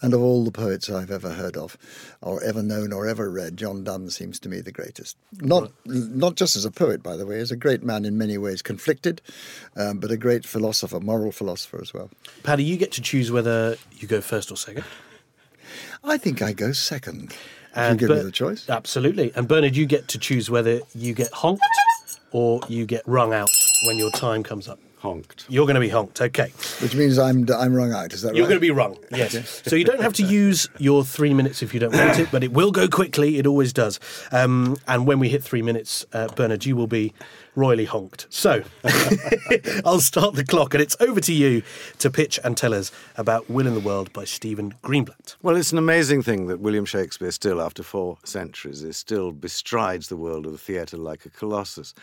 and 0.00 0.14
of 0.14 0.22
all 0.22 0.42
the 0.42 0.50
poets 0.50 0.88
I've 0.88 1.10
ever 1.10 1.34
heard 1.34 1.56
of, 1.56 1.76
or 2.22 2.42
ever 2.42 2.62
known, 2.62 2.94
or 2.94 3.06
ever 3.06 3.30
read, 3.30 3.58
John 3.58 3.84
Donne 3.84 4.08
seems 4.08 4.40
to 4.40 4.48
me 4.48 4.60
the 4.60 4.72
greatest. 4.72 5.16
Not 5.40 5.70
not 5.84 6.34
just 6.34 6.56
as 6.56 6.64
a 6.64 6.70
poet, 6.70 7.02
by 7.02 7.16
the 7.16 7.26
way, 7.26 7.38
as 7.38 7.52
a 7.52 7.56
great 7.56 7.82
man 7.84 8.04
in 8.06 8.16
many 8.16 8.38
ways, 8.38 8.62
conflicted, 8.62 9.20
um, 9.76 9.98
but 9.98 10.10
a 10.10 10.16
great 10.16 10.44
philosopher, 10.46 10.98
moral 10.98 11.30
philosopher 11.30 11.80
as 11.80 11.92
well. 11.92 12.10
Paddy, 12.42 12.64
you 12.64 12.76
get 12.76 12.90
to 12.92 13.02
choose 13.02 13.30
whether 13.30 13.76
you 13.92 14.08
go 14.08 14.20
first 14.20 14.50
or 14.50 14.56
second. 14.56 14.84
I 16.04 16.18
think 16.18 16.42
I 16.42 16.52
go 16.52 16.72
second. 16.72 17.32
If 17.32 17.76
you 17.76 17.82
And 17.82 17.98
give 17.98 18.10
me 18.10 18.20
the 18.20 18.32
choice. 18.32 18.68
Absolutely. 18.68 19.32
And 19.34 19.48
Bernard, 19.48 19.76
you 19.76 19.86
get 19.86 20.08
to 20.08 20.18
choose 20.18 20.50
whether 20.50 20.80
you 20.94 21.14
get 21.14 21.32
honked 21.32 21.64
or 22.32 22.60
you 22.68 22.84
get 22.86 23.02
rung 23.06 23.32
out 23.32 23.48
when 23.86 23.96
your 23.98 24.10
time 24.10 24.42
comes 24.42 24.68
up. 24.68 24.78
Honked. 24.98 25.46
You're 25.48 25.66
going 25.66 25.74
to 25.74 25.80
be 25.80 25.88
honked. 25.88 26.20
Okay. 26.20 26.52
Which 26.80 26.94
means 26.94 27.18
I'm 27.18 27.48
I'm 27.50 27.74
wrung 27.74 27.92
out. 27.92 28.12
Is 28.12 28.22
that 28.22 28.28
right? 28.28 28.36
You're 28.36 28.44
right? 28.44 28.50
going 28.50 28.60
to 28.60 28.60
be 28.60 28.70
wrong. 28.70 28.98
Yes. 29.10 29.62
so 29.66 29.74
you 29.74 29.84
don't 29.84 30.00
have 30.00 30.12
to 30.14 30.22
use 30.22 30.68
your 30.78 31.02
three 31.02 31.34
minutes 31.34 31.60
if 31.60 31.74
you 31.74 31.80
don't 31.80 31.92
want 31.92 32.20
it, 32.20 32.28
but 32.30 32.44
it 32.44 32.52
will 32.52 32.70
go 32.70 32.86
quickly. 32.86 33.38
It 33.38 33.46
always 33.46 33.72
does. 33.72 33.98
Um, 34.30 34.76
and 34.86 35.04
when 35.04 35.18
we 35.18 35.28
hit 35.28 35.42
three 35.42 35.62
minutes, 35.62 36.06
uh, 36.12 36.28
Bernard, 36.28 36.64
you 36.66 36.76
will 36.76 36.86
be 36.86 37.12
royally 37.54 37.84
honked. 37.84 38.26
So 38.30 38.62
I'll 39.84 40.00
start 40.00 40.34
the 40.34 40.44
clock, 40.44 40.74
and 40.74 40.82
it's 40.82 40.96
over 41.00 41.20
to 41.20 41.32
you 41.32 41.62
to 41.98 42.10
pitch 42.10 42.38
and 42.44 42.56
tell 42.56 42.74
us 42.74 42.90
about 43.16 43.48
Will 43.50 43.66
in 43.66 43.74
the 43.74 43.80
World 43.80 44.12
by 44.12 44.24
Stephen 44.24 44.74
Greenblatt. 44.82 45.36
Well, 45.42 45.56
it's 45.56 45.72
an 45.72 45.78
amazing 45.78 46.22
thing 46.22 46.46
that 46.46 46.60
William 46.60 46.84
Shakespeare, 46.84 47.30
still 47.30 47.60
after 47.60 47.82
four 47.82 48.18
centuries, 48.24 48.82
is 48.82 48.96
still 48.96 49.32
bestrides 49.32 50.08
the 50.08 50.16
world 50.16 50.46
of 50.46 50.52
the 50.52 50.58
theatre 50.58 50.96
like 50.96 51.26
a 51.26 51.30
colossus. 51.30 51.94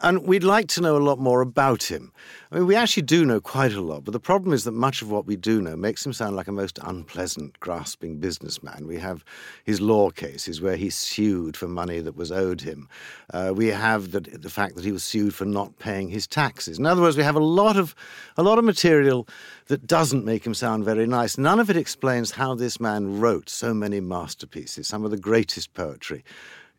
And 0.00 0.28
we'd 0.28 0.44
like 0.44 0.68
to 0.68 0.80
know 0.80 0.96
a 0.96 0.98
lot 0.98 1.18
more 1.18 1.40
about 1.40 1.82
him. 1.82 2.12
I 2.52 2.56
mean, 2.56 2.66
we 2.68 2.76
actually 2.76 3.02
do 3.02 3.24
know 3.24 3.40
quite 3.40 3.72
a 3.72 3.80
lot, 3.80 4.04
but 4.04 4.12
the 4.12 4.20
problem 4.20 4.52
is 4.52 4.62
that 4.62 4.70
much 4.70 5.02
of 5.02 5.10
what 5.10 5.26
we 5.26 5.34
do 5.34 5.60
know 5.60 5.74
makes 5.74 6.06
him 6.06 6.12
sound 6.12 6.36
like 6.36 6.46
a 6.46 6.52
most 6.52 6.78
unpleasant, 6.84 7.58
grasping 7.58 8.18
businessman. 8.18 8.86
We 8.86 8.98
have 8.98 9.24
his 9.64 9.80
law 9.80 10.10
cases 10.10 10.60
where 10.60 10.76
he 10.76 10.88
sued 10.88 11.56
for 11.56 11.66
money 11.66 11.98
that 11.98 12.14
was 12.14 12.30
owed 12.30 12.60
him. 12.60 12.88
Uh, 13.34 13.52
we 13.54 13.66
have 13.66 14.12
the, 14.12 14.20
the 14.20 14.48
fact 14.48 14.76
that 14.76 14.84
he 14.84 14.92
was 14.92 15.02
sued 15.02 15.34
for 15.34 15.44
not 15.44 15.80
paying 15.80 16.08
his 16.10 16.28
taxes. 16.28 16.78
In 16.78 16.86
other 16.86 17.02
words, 17.02 17.16
we 17.16 17.24
have 17.24 17.36
a 17.36 17.40
lot 17.40 17.76
of 17.76 17.96
a 18.36 18.42
lot 18.44 18.58
of 18.58 18.64
material 18.64 19.26
that 19.66 19.88
doesn't 19.88 20.24
make 20.24 20.46
him 20.46 20.54
sound 20.54 20.84
very 20.84 21.08
nice. 21.08 21.36
None 21.36 21.58
of 21.58 21.70
it 21.70 21.76
explains 21.76 22.30
how 22.30 22.54
this 22.54 22.78
man 22.78 23.18
wrote 23.18 23.48
so 23.48 23.74
many 23.74 23.98
masterpieces, 23.98 24.86
some 24.86 25.04
of 25.04 25.10
the 25.10 25.18
greatest 25.18 25.74
poetry 25.74 26.22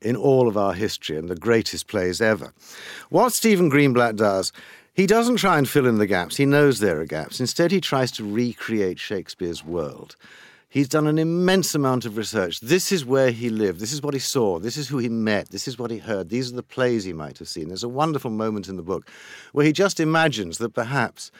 in 0.02 0.16
all 0.16 0.48
of 0.48 0.58
our 0.58 0.74
history 0.74 1.18
and 1.18 1.30
the 1.30 1.36
greatest 1.36 1.88
plays 1.88 2.22
ever. 2.22 2.54
What 3.10 3.34
Stephen 3.34 3.70
Greenblatt 3.70 4.16
does, 4.16 4.52
he 4.94 5.06
doesn't 5.06 5.38
try 5.38 5.58
and 5.58 5.68
fill 5.68 5.88
in 5.88 5.98
the 5.98 6.08
gaps. 6.08 6.38
He 6.38 6.46
knows 6.46 6.80
there 6.80 7.00
are 7.00 7.06
gaps. 7.06 7.40
Instead, 7.40 7.72
he 7.72 7.82
tries 7.82 8.12
to 8.14 8.30
recreate 8.30 9.00
Shakespeare's 9.00 9.64
world. 9.64 10.16
He's 10.72 10.88
done 10.88 11.08
an 11.08 11.18
immense 11.18 11.74
amount 11.74 12.06
of 12.06 12.16
research. 12.16 12.60
This 12.60 12.92
is 12.92 13.04
where 13.04 13.32
he 13.32 13.50
lived. 13.50 13.80
This 13.80 13.92
is 13.92 14.04
what 14.04 14.14
he 14.14 14.20
saw. 14.20 14.60
This 14.60 14.78
is 14.78 14.88
who 14.88 15.00
he 15.00 15.10
met. 15.10 15.50
This 15.50 15.68
is 15.68 15.80
what 15.80 15.90
he 15.90 15.98
heard. 15.98 16.30
These 16.30 16.52
are 16.52 16.56
the 16.56 16.64
plays 16.64 17.06
he 17.06 17.14
might 17.14 17.40
have 17.40 17.48
seen. 17.48 17.70
There's 17.70 17.84
a 17.84 17.90
wonderful 17.90 18.30
moment 18.30 18.68
in 18.68 18.76
the 18.76 18.84
book 18.84 19.10
where 19.52 19.66
he 19.66 19.72
just 19.72 20.00
imagines 20.00 20.60
that 20.60 20.76
perhaps 20.76 21.32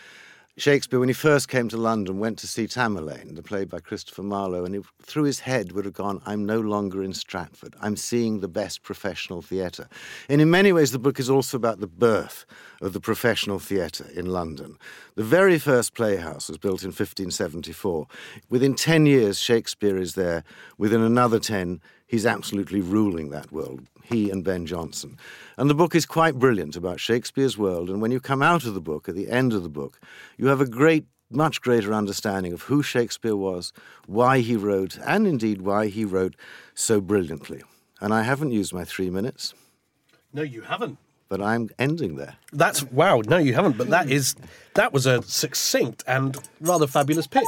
Shakespeare, 0.60 1.00
when 1.00 1.08
he 1.08 1.14
first 1.14 1.48
came 1.48 1.70
to 1.70 1.78
London, 1.78 2.20
went 2.20 2.38
to 2.40 2.48
see 2.48 2.68
Tamerlane, 2.68 3.34
the 3.34 3.42
play 3.42 3.64
by 3.64 3.80
Christopher 3.80 4.24
Marlowe, 4.24 4.66
and 4.66 4.76
he, 4.76 4.82
through 5.02 5.24
his 5.24 5.40
head 5.40 5.72
would 5.72 5.86
have 5.86 5.94
gone, 5.94 6.22
I'm 6.26 6.46
no 6.46 6.60
longer 6.60 7.02
in 7.02 7.14
Stratford. 7.14 7.78
I'm 7.80 7.96
seeing 7.96 8.42
the 8.42 8.50
best 8.50 8.84
professional 8.84 9.42
theatre. 9.42 9.88
And 10.28 10.42
in 10.42 10.50
many 10.50 10.74
ways, 10.74 10.92
the 10.92 11.00
book 11.00 11.18
is 11.18 11.30
also 11.30 11.56
about 11.56 11.80
the 11.80 11.88
birth 11.88 12.46
of 12.82 12.92
the 12.92 13.00
professional 13.00 13.60
theatre 13.60 14.08
in 14.14 14.26
London. 14.26 14.78
The 15.16 15.24
very 15.24 15.60
first 15.60 15.94
playhouse 15.94 16.50
was 16.50 16.58
built 16.58 16.84
in 16.84 16.90
1574. 16.90 18.08
Within 18.50 18.76
10 18.76 19.06
years, 19.06 19.40
Shakespeare 19.40 19.98
is 19.98 20.16
there. 20.16 20.44
Within 20.78 21.02
another 21.02 21.40
10, 21.40 21.80
he's 22.10 22.26
absolutely 22.26 22.82
ruling 22.82 23.30
that 23.30 23.52
world, 23.52 23.88
he 24.04 24.30
and 24.32 24.44
Ben 24.44 24.66
Jonson. 24.66 25.16
And 25.58 25.70
the 25.70 25.76
book 25.76 25.94
is 25.94 26.06
quite 26.06 26.40
brilliant 26.40 26.76
about 26.76 27.00
Shakespeare's 27.00 27.58
world. 27.58 27.90
And 27.90 28.02
when 28.02 28.12
you 28.12 28.20
come 28.20 28.42
out 28.42 28.66
of 28.66 28.74
the 28.74 28.82
book, 28.82 29.08
at 29.08 29.16
the 29.16 29.30
end 29.30 29.54
of 29.54 29.62
the 29.64 29.70
book, 29.70 30.00
you 30.36 30.48
have 30.48 30.60
a 30.60 30.68
great, 30.68 31.06
much 31.30 31.62
greater 31.62 31.94
understanding 31.94 32.52
of 32.52 32.64
who 32.64 32.82
Shakespeare 32.82 33.36
was, 33.36 33.72
why 34.08 34.40
he 34.40 34.56
wrote, 34.56 34.98
and 35.06 35.28
indeed 35.28 35.62
why 35.62 35.88
he 35.88 36.04
wrote 36.04 36.36
so 36.74 37.00
brilliantly. 37.00 37.62
And 38.02 38.12
I 38.12 38.24
haven't 38.24 38.52
used 38.52 38.74
my 38.74 38.84
three 38.84 39.12
minutes, 39.12 39.54
No, 40.34 40.42
you 40.42 40.62
haven't. 40.62 40.98
But 41.30 41.42
I'm 41.42 41.70
ending 41.80 42.16
there. 42.16 42.36
That's 42.52 42.84
wow. 42.84 43.22
No, 43.26 43.38
you 43.38 43.54
haven't. 43.54 43.78
But 43.78 43.90
that 43.90 44.10
is 44.10 44.36
that 44.74 44.92
was 44.92 45.06
a 45.06 45.22
succinct 45.24 46.04
and 46.08 46.36
rather 46.60 46.88
fabulous 46.88 47.28
pitch, 47.28 47.46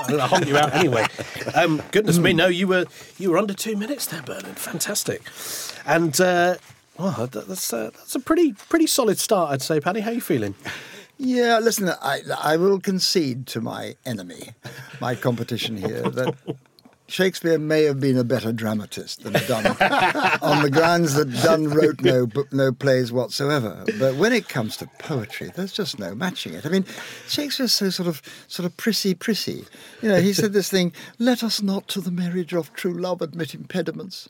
wasn't 0.00 0.18
it? 0.18 0.22
I 0.22 0.26
honk 0.26 0.46
you 0.46 0.56
out 0.56 0.72
anyway. 0.74 1.06
Um, 1.54 1.82
goodness 1.90 2.18
me, 2.18 2.32
no, 2.32 2.46
you 2.46 2.68
were 2.68 2.86
you 3.18 3.30
were 3.30 3.38
under 3.38 3.52
two 3.54 3.76
minutes 3.76 4.06
there, 4.06 4.22
Bernard. 4.22 4.56
Fantastic. 4.58 5.22
And 5.84 6.18
uh, 6.20 6.56
well, 6.98 7.26
that- 7.26 7.48
that's 7.48 7.72
uh, 7.72 7.90
that's 7.92 8.14
a 8.14 8.20
pretty 8.20 8.52
pretty 8.52 8.86
solid 8.86 9.18
start, 9.18 9.50
I'd 9.50 9.62
say. 9.62 9.80
Paddy, 9.80 10.00
how 10.00 10.10
you 10.12 10.20
feeling? 10.20 10.54
Yeah, 11.16 11.60
listen, 11.60 11.88
I, 12.02 12.22
I 12.42 12.56
will 12.56 12.80
concede 12.80 13.46
to 13.48 13.60
my 13.60 13.94
enemy, 14.04 14.50
my 15.00 15.14
competition 15.14 15.76
here, 15.76 16.02
that 16.02 16.34
Shakespeare 17.06 17.58
may 17.58 17.84
have 17.84 18.00
been 18.00 18.16
a 18.16 18.24
better 18.24 18.52
dramatist 18.52 19.22
than 19.22 19.34
Donne, 19.46 19.66
on 20.42 20.62
the 20.62 20.70
grounds 20.70 21.14
that 21.14 21.30
Donne 21.42 21.68
wrote 21.68 22.00
no 22.00 22.26
no 22.50 22.72
plays 22.72 23.12
whatsoever. 23.12 23.84
But 23.98 24.16
when 24.16 24.32
it 24.32 24.48
comes 24.48 24.76
to 24.78 24.88
poetry, 24.98 25.50
there's 25.54 25.72
just 25.72 25.98
no 25.98 26.14
matching 26.14 26.54
it. 26.54 26.64
I 26.64 26.70
mean, 26.70 26.86
Shakespeare's 27.28 27.72
so 27.72 27.90
sort 27.90 28.08
of 28.08 28.22
sort 28.48 28.64
of 28.64 28.76
prissy, 28.78 29.14
prissy. 29.14 29.66
You 30.00 30.08
know, 30.08 30.20
he 30.20 30.32
said 30.32 30.54
this 30.54 30.70
thing: 30.70 30.92
"Let 31.18 31.42
us 31.42 31.60
not 31.60 31.88
to 31.88 32.00
the 32.00 32.10
marriage 32.10 32.54
of 32.54 32.72
true 32.72 32.94
love 32.94 33.20
admit 33.20 33.54
impediments." 33.54 34.28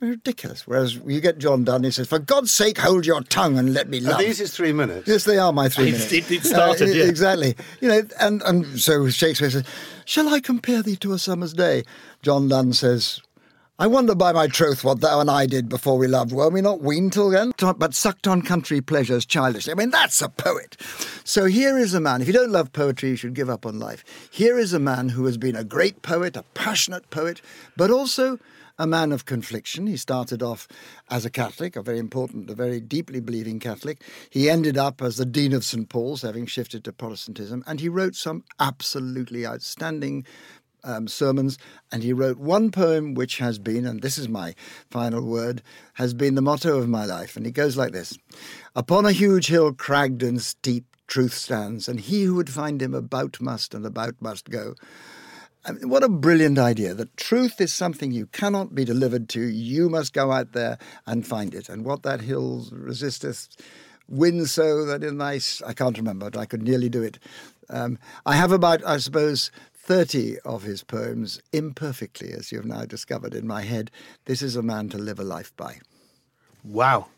Ridiculous. 0.00 0.66
Whereas 0.66 0.94
you 1.06 1.20
get 1.22 1.38
John 1.38 1.64
Donne, 1.64 1.84
he 1.84 1.90
says, 1.90 2.06
"For 2.06 2.18
God's 2.18 2.52
sake, 2.52 2.78
hold 2.78 3.06
your 3.06 3.22
tongue 3.22 3.58
and 3.58 3.72
let 3.72 3.88
me 3.88 3.98
Are 4.00 4.10
love." 4.10 4.18
these 4.20 4.38
his 4.38 4.52
three 4.52 4.72
minutes? 4.72 5.08
Yes, 5.08 5.24
they 5.24 5.38
are 5.38 5.52
my 5.54 5.68
three 5.70 5.88
It- 5.88 5.92
minutes. 5.92 6.12
it- 6.12 6.30
it 6.30 6.44
started, 6.44 6.88
Uh, 6.90 6.92
yeah. 6.92 7.04
Exactly. 7.04 7.56
You 7.80 7.88
know, 7.88 8.02
and, 8.20 8.42
and 8.42 8.78
so 8.78 9.08
Shakespeare 9.08 9.50
says, 9.50 9.64
Shall 10.04 10.28
I 10.28 10.40
compare 10.40 10.82
thee 10.82 10.96
to 10.96 11.14
a 11.14 11.18
summer's 11.18 11.54
day? 11.54 11.82
John 12.22 12.46
Donne 12.48 12.74
says, 12.74 13.20
I 13.78 13.86
wonder 13.86 14.14
by 14.14 14.32
my 14.32 14.46
troth 14.48 14.84
what 14.84 15.00
thou 15.00 15.18
and 15.20 15.30
I 15.30 15.46
did 15.46 15.68
before 15.68 15.98
we 15.98 16.06
loved. 16.06 16.32
Were 16.32 16.48
we 16.50 16.60
not 16.62 16.80
weaned 16.82 17.12
till 17.14 17.28
then? 17.30 17.52
But 17.58 17.94
sucked 17.94 18.26
on 18.26 18.40
country 18.42 18.80
pleasures 18.80 19.26
childishly. 19.26 19.72
I 19.72 19.76
mean, 19.76 19.90
that's 19.90 20.22
a 20.22 20.28
poet. 20.28 20.76
So 21.24 21.44
here 21.46 21.76
is 21.78 21.92
a 21.92 22.00
man, 22.00 22.20
if 22.22 22.26
you 22.26 22.32
don't 22.32 22.52
love 22.52 22.72
poetry, 22.72 23.10
you 23.10 23.16
should 23.16 23.34
give 23.34 23.50
up 23.50 23.66
on 23.66 23.78
life. 23.78 24.02
Here 24.30 24.58
is 24.58 24.72
a 24.72 24.78
man 24.78 25.10
who 25.10 25.24
has 25.26 25.36
been 25.38 25.56
a 25.56 25.64
great 25.64 26.00
poet, 26.02 26.36
a 26.36 26.42
passionate 26.54 27.10
poet, 27.10 27.40
but 27.76 27.90
also 27.90 28.38
a 28.78 28.86
man 28.86 29.12
of 29.12 29.24
confliction. 29.24 29.86
He 29.86 29.96
started 29.96 30.42
off 30.42 30.68
as 31.10 31.24
a 31.24 31.30
Catholic, 31.30 31.76
a 31.76 31.82
very 31.82 31.98
important, 31.98 32.50
a 32.50 32.54
very 32.54 32.80
deeply 32.80 33.20
believing 33.20 33.58
Catholic. 33.58 34.02
He 34.30 34.50
ended 34.50 34.76
up 34.76 35.02
as 35.02 35.16
the 35.16 35.26
Dean 35.26 35.52
of 35.52 35.64
St. 35.64 35.88
Paul's, 35.88 36.22
having 36.22 36.46
shifted 36.46 36.84
to 36.84 36.92
Protestantism, 36.92 37.64
and 37.66 37.80
he 37.80 37.88
wrote 37.88 38.14
some 38.14 38.44
absolutely 38.60 39.46
outstanding 39.46 40.26
um, 40.84 41.08
sermons, 41.08 41.58
and 41.90 42.02
he 42.02 42.12
wrote 42.12 42.38
one 42.38 42.70
poem 42.70 43.14
which 43.14 43.38
has 43.38 43.58
been, 43.58 43.86
and 43.86 44.02
this 44.02 44.18
is 44.18 44.28
my 44.28 44.54
final 44.90 45.22
word, 45.22 45.62
has 45.94 46.14
been 46.14 46.36
the 46.36 46.42
motto 46.42 46.78
of 46.78 46.88
my 46.88 47.04
life. 47.04 47.36
And 47.36 47.46
it 47.46 47.52
goes 47.52 47.76
like 47.76 47.92
this 47.92 48.16
Upon 48.74 49.04
a 49.04 49.12
huge 49.12 49.48
hill, 49.48 49.72
cragged 49.72 50.22
and 50.22 50.40
steep, 50.40 50.84
truth 51.06 51.34
stands, 51.34 51.88
and 51.88 52.00
he 52.00 52.24
who 52.24 52.34
would 52.34 52.50
find 52.50 52.80
him 52.80 52.94
about 52.94 53.40
must, 53.40 53.74
and 53.74 53.84
about 53.84 54.14
must 54.20 54.48
go. 54.48 54.74
I 55.66 55.72
mean, 55.72 55.88
what 55.88 56.04
a 56.04 56.08
brilliant 56.08 56.58
idea 56.58 56.94
that 56.94 57.16
truth 57.16 57.60
is 57.60 57.74
something 57.74 58.12
you 58.12 58.26
cannot 58.26 58.74
be 58.74 58.84
delivered 58.84 59.28
to. 59.30 59.40
You 59.40 59.88
must 59.88 60.12
go 60.12 60.30
out 60.30 60.52
there 60.52 60.78
and 61.06 61.26
find 61.26 61.54
it. 61.54 61.68
And 61.68 61.84
what 61.84 62.04
that 62.04 62.20
hill 62.20 62.68
resisteth, 62.70 63.48
win 64.08 64.46
so 64.46 64.84
that 64.84 65.02
in 65.02 65.18
thy. 65.18 65.40
I 65.66 65.72
can't 65.72 65.98
remember, 65.98 66.30
but 66.30 66.38
I 66.38 66.46
could 66.46 66.62
nearly 66.62 66.88
do 66.88 67.02
it. 67.02 67.18
Um, 67.68 67.98
I 68.24 68.36
have 68.36 68.52
about, 68.52 68.86
I 68.86 68.98
suppose, 68.98 69.50
30 69.74 70.38
of 70.40 70.62
his 70.62 70.84
poems 70.84 71.40
imperfectly, 71.52 72.32
as 72.32 72.52
you've 72.52 72.64
now 72.64 72.84
discovered 72.84 73.34
in 73.34 73.46
my 73.46 73.62
head. 73.62 73.90
This 74.26 74.42
is 74.42 74.54
a 74.54 74.62
man 74.62 74.88
to 74.90 74.98
live 74.98 75.18
a 75.18 75.24
life 75.24 75.52
by. 75.56 75.80
Wow. 76.62 77.08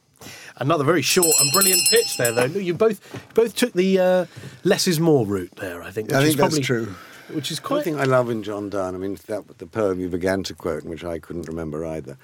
Another 0.56 0.84
very 0.84 1.02
short 1.02 1.34
and 1.38 1.52
brilliant 1.52 1.82
pitch 1.90 2.16
there, 2.16 2.32
though. 2.32 2.44
You 2.46 2.74
both 2.74 3.00
both 3.34 3.54
took 3.54 3.74
the 3.74 3.98
uh, 3.98 4.26
less 4.64 4.88
is 4.88 4.98
more 4.98 5.26
route 5.26 5.54
there. 5.56 5.82
I 5.82 5.90
think. 5.90 6.12
I 6.12 6.16
which 6.16 6.22
think 6.22 6.28
is 6.30 6.36
that's 6.36 6.54
probably, 6.54 6.64
true. 6.64 6.94
Which 7.32 7.50
is 7.50 7.60
One 7.62 7.66
quite. 7.68 7.84
thing 7.84 7.98
I 8.00 8.04
love 8.04 8.30
in 8.30 8.42
John 8.42 8.70
Donne, 8.70 8.94
I 8.94 8.98
mean, 8.98 9.18
that 9.26 9.58
the 9.58 9.66
poem 9.66 10.00
you 10.00 10.08
began 10.08 10.42
to 10.44 10.54
quote, 10.54 10.84
which 10.84 11.04
I 11.04 11.18
couldn't 11.18 11.48
remember 11.48 11.84
either, 11.84 12.16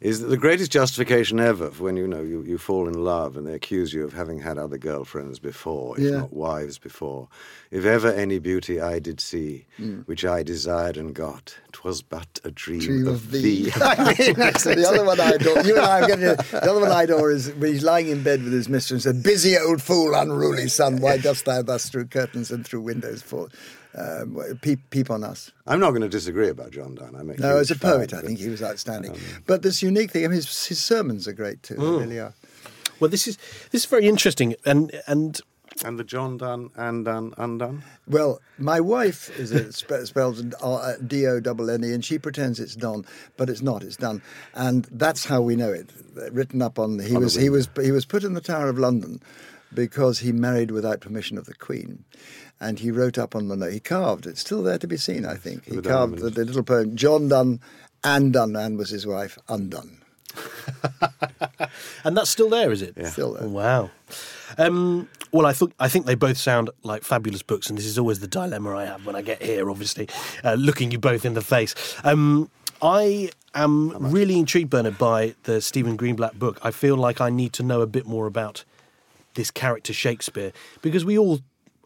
is 0.00 0.20
that 0.20 0.26
the 0.26 0.36
greatest 0.36 0.70
justification 0.70 1.40
ever 1.40 1.70
for 1.70 1.84
when 1.84 1.96
you 1.96 2.06
know 2.06 2.20
you, 2.20 2.42
you 2.42 2.58
fall 2.58 2.88
in 2.88 3.04
love 3.04 3.36
and 3.38 3.46
they 3.46 3.54
accuse 3.54 3.94
you 3.94 4.04
of 4.04 4.12
having 4.12 4.40
had 4.40 4.58
other 4.58 4.76
girlfriends 4.76 5.38
before, 5.38 5.96
if 5.98 6.04
Yeah. 6.04 6.18
not 6.18 6.32
wives 6.32 6.76
before. 6.78 7.28
If 7.70 7.86
ever 7.86 8.12
any 8.12 8.38
beauty 8.38 8.80
I 8.82 8.98
did 8.98 9.18
see, 9.20 9.64
mm. 9.80 10.06
which 10.06 10.24
I 10.24 10.42
desired 10.42 10.96
and 10.98 11.14
got, 11.14 11.56
'twas 11.72 12.02
but 12.02 12.38
a 12.44 12.50
dream, 12.50 12.80
Dream 12.80 13.06
of, 13.06 13.14
of 13.14 13.30
thee. 13.30 13.62
thee. 13.64 13.72
I 13.80 13.96
mean, 14.18 14.34
the 14.34 14.86
other 14.86 15.04
one 15.04 15.20
I 15.20 15.30
adore. 15.30 15.62
You 15.62 15.76
and 15.76 15.86
I 15.86 16.00
are 16.02 16.06
getting 16.06 16.24
the 16.26 16.60
other 16.70 16.80
one 16.80 16.92
I 16.92 17.04
adore 17.04 17.30
is 17.30 17.50
when 17.52 17.72
he's 17.72 17.82
lying 17.84 18.08
in 18.08 18.22
bed 18.22 18.42
with 18.42 18.52
his 18.52 18.68
mistress 18.68 19.06
and 19.06 19.16
said, 19.16 19.22
"Busy 19.22 19.56
old 19.56 19.80
fool, 19.80 20.14
unruly 20.14 20.68
son, 20.68 21.00
why 21.00 21.16
dost 21.16 21.46
thou 21.46 21.62
thus 21.62 21.88
through 21.88 22.06
curtains 22.06 22.50
and 22.50 22.66
through 22.66 22.82
windows 22.82 23.22
fall? 23.22 23.48
Um, 23.96 24.58
peep, 24.62 24.80
peep 24.90 25.10
on 25.10 25.22
us." 25.24 25.52
I'm 25.66 25.80
not 25.80 25.90
going 25.90 26.02
to 26.02 26.08
disagree 26.08 26.48
about 26.48 26.72
John 26.72 26.94
Donne. 26.94 27.14
I'm 27.16 27.30
a 27.30 27.36
No, 27.36 27.56
as 27.58 27.70
a 27.70 27.76
poet, 27.76 28.10
fan, 28.10 28.18
I 28.18 28.22
but- 28.22 28.26
think 28.28 28.38
he 28.40 28.48
was 28.48 28.62
outstanding. 28.62 29.16
but 29.46 29.62
this 29.62 29.82
unique 29.82 30.10
thing, 30.10 30.24
I 30.24 30.28
mean, 30.28 30.36
his, 30.36 30.66
his 30.66 30.82
sermons 30.82 31.26
are 31.28 31.32
great 31.32 31.62
too. 31.62 31.74
Mm. 31.76 31.98
They 31.98 32.04
really 32.04 32.18
are. 32.20 32.34
Well, 33.00 33.10
this 33.10 33.26
is 33.26 33.36
this 33.70 33.82
is 33.82 33.86
very 33.86 34.06
interesting, 34.06 34.54
and 34.64 34.90
and 35.06 35.40
And 35.84 35.98
the 35.98 36.04
John 36.04 36.36
Donne, 36.38 36.70
Anne 36.76 37.02
Donne, 37.04 37.34
Undone? 37.36 37.82
Well, 38.06 38.38
my 38.58 38.78
wife 38.80 39.36
is 39.36 39.50
a, 39.50 39.72
spe- 39.72 40.04
spelled 40.06 40.54
uh, 40.62 40.92
D 41.04 41.26
O 41.26 41.40
double 41.40 41.68
N 41.70 41.82
E, 41.82 41.92
and 41.92 42.04
she 42.04 42.18
pretends 42.18 42.60
it's 42.60 42.76
Don, 42.76 43.04
but 43.36 43.50
it's 43.50 43.62
not. 43.62 43.82
It's 43.82 43.96
done, 43.96 44.22
and 44.54 44.86
that's 44.92 45.24
how 45.24 45.40
we 45.42 45.56
know 45.56 45.72
it. 45.72 45.90
Written 46.30 46.62
up 46.62 46.78
on 46.78 47.00
he 47.00 47.16
was 47.16 47.34
he 47.34 47.50
was 47.50 47.68
he 47.82 47.90
was 47.90 48.04
put 48.06 48.22
in 48.22 48.34
the 48.34 48.40
Tower 48.40 48.68
of 48.68 48.78
London 48.78 49.20
because 49.74 50.20
he 50.20 50.32
married 50.32 50.70
without 50.70 51.00
permission 51.00 51.38
of 51.38 51.46
the 51.46 51.54
Queen, 51.54 52.04
and 52.60 52.78
he 52.78 52.90
wrote 52.90 53.18
up 53.18 53.34
on 53.34 53.48
the 53.48 53.56
note. 53.56 53.72
He 53.72 53.80
carved. 53.80 54.26
It's 54.26 54.40
still 54.40 54.62
there 54.62 54.78
to 54.78 54.86
be 54.86 54.96
seen. 54.96 55.24
I 55.24 55.34
think 55.36 55.64
he 55.64 55.80
carved 55.80 56.18
the, 56.18 56.30
the 56.30 56.44
little 56.44 56.62
poem. 56.62 56.96
John 56.96 57.28
Donne, 57.28 57.60
Anne 58.02 58.32
Donne, 58.32 58.56
and 58.56 58.78
was 58.78 58.90
his 58.90 59.06
wife. 59.06 59.38
Undone. 59.48 59.98
and 62.04 62.16
that's 62.16 62.30
still 62.30 62.48
there, 62.48 62.72
is 62.72 62.82
it? 62.82 62.94
Still 63.06 63.34
there. 63.34 63.48
Wow. 63.48 63.90
Um, 64.58 65.08
well, 65.32 65.46
I 65.46 65.52
think 65.52 65.72
I 65.80 65.88
think 65.88 66.06
they 66.06 66.14
both 66.14 66.36
sound 66.36 66.70
like 66.82 67.02
fabulous 67.02 67.42
books, 67.42 67.68
and 67.68 67.78
this 67.78 67.86
is 67.86 67.98
always 67.98 68.20
the 68.20 68.28
dilemma 68.28 68.76
I 68.76 68.84
have 68.86 69.06
when 69.06 69.16
I 69.16 69.22
get 69.22 69.42
here. 69.42 69.70
Obviously, 69.70 70.08
uh, 70.44 70.54
looking 70.54 70.90
you 70.90 70.98
both 70.98 71.24
in 71.24 71.34
the 71.34 71.42
face. 71.42 71.74
Um, 72.04 72.50
I 72.82 73.30
am 73.54 74.12
really 74.12 74.38
intrigued, 74.38 74.70
Bernard, 74.70 74.98
by 74.98 75.34
the 75.44 75.60
Stephen 75.60 75.96
Greenblatt 75.96 76.38
book. 76.38 76.58
I 76.62 76.70
feel 76.70 76.96
like 76.96 77.20
I 77.20 77.30
need 77.30 77.52
to 77.54 77.62
know 77.62 77.80
a 77.80 77.86
bit 77.86 78.06
more 78.06 78.26
about 78.26 78.64
this 79.34 79.50
character 79.50 79.92
Shakespeare 79.92 80.52
because 80.82 81.04
we 81.04 81.18
all, 81.18 81.40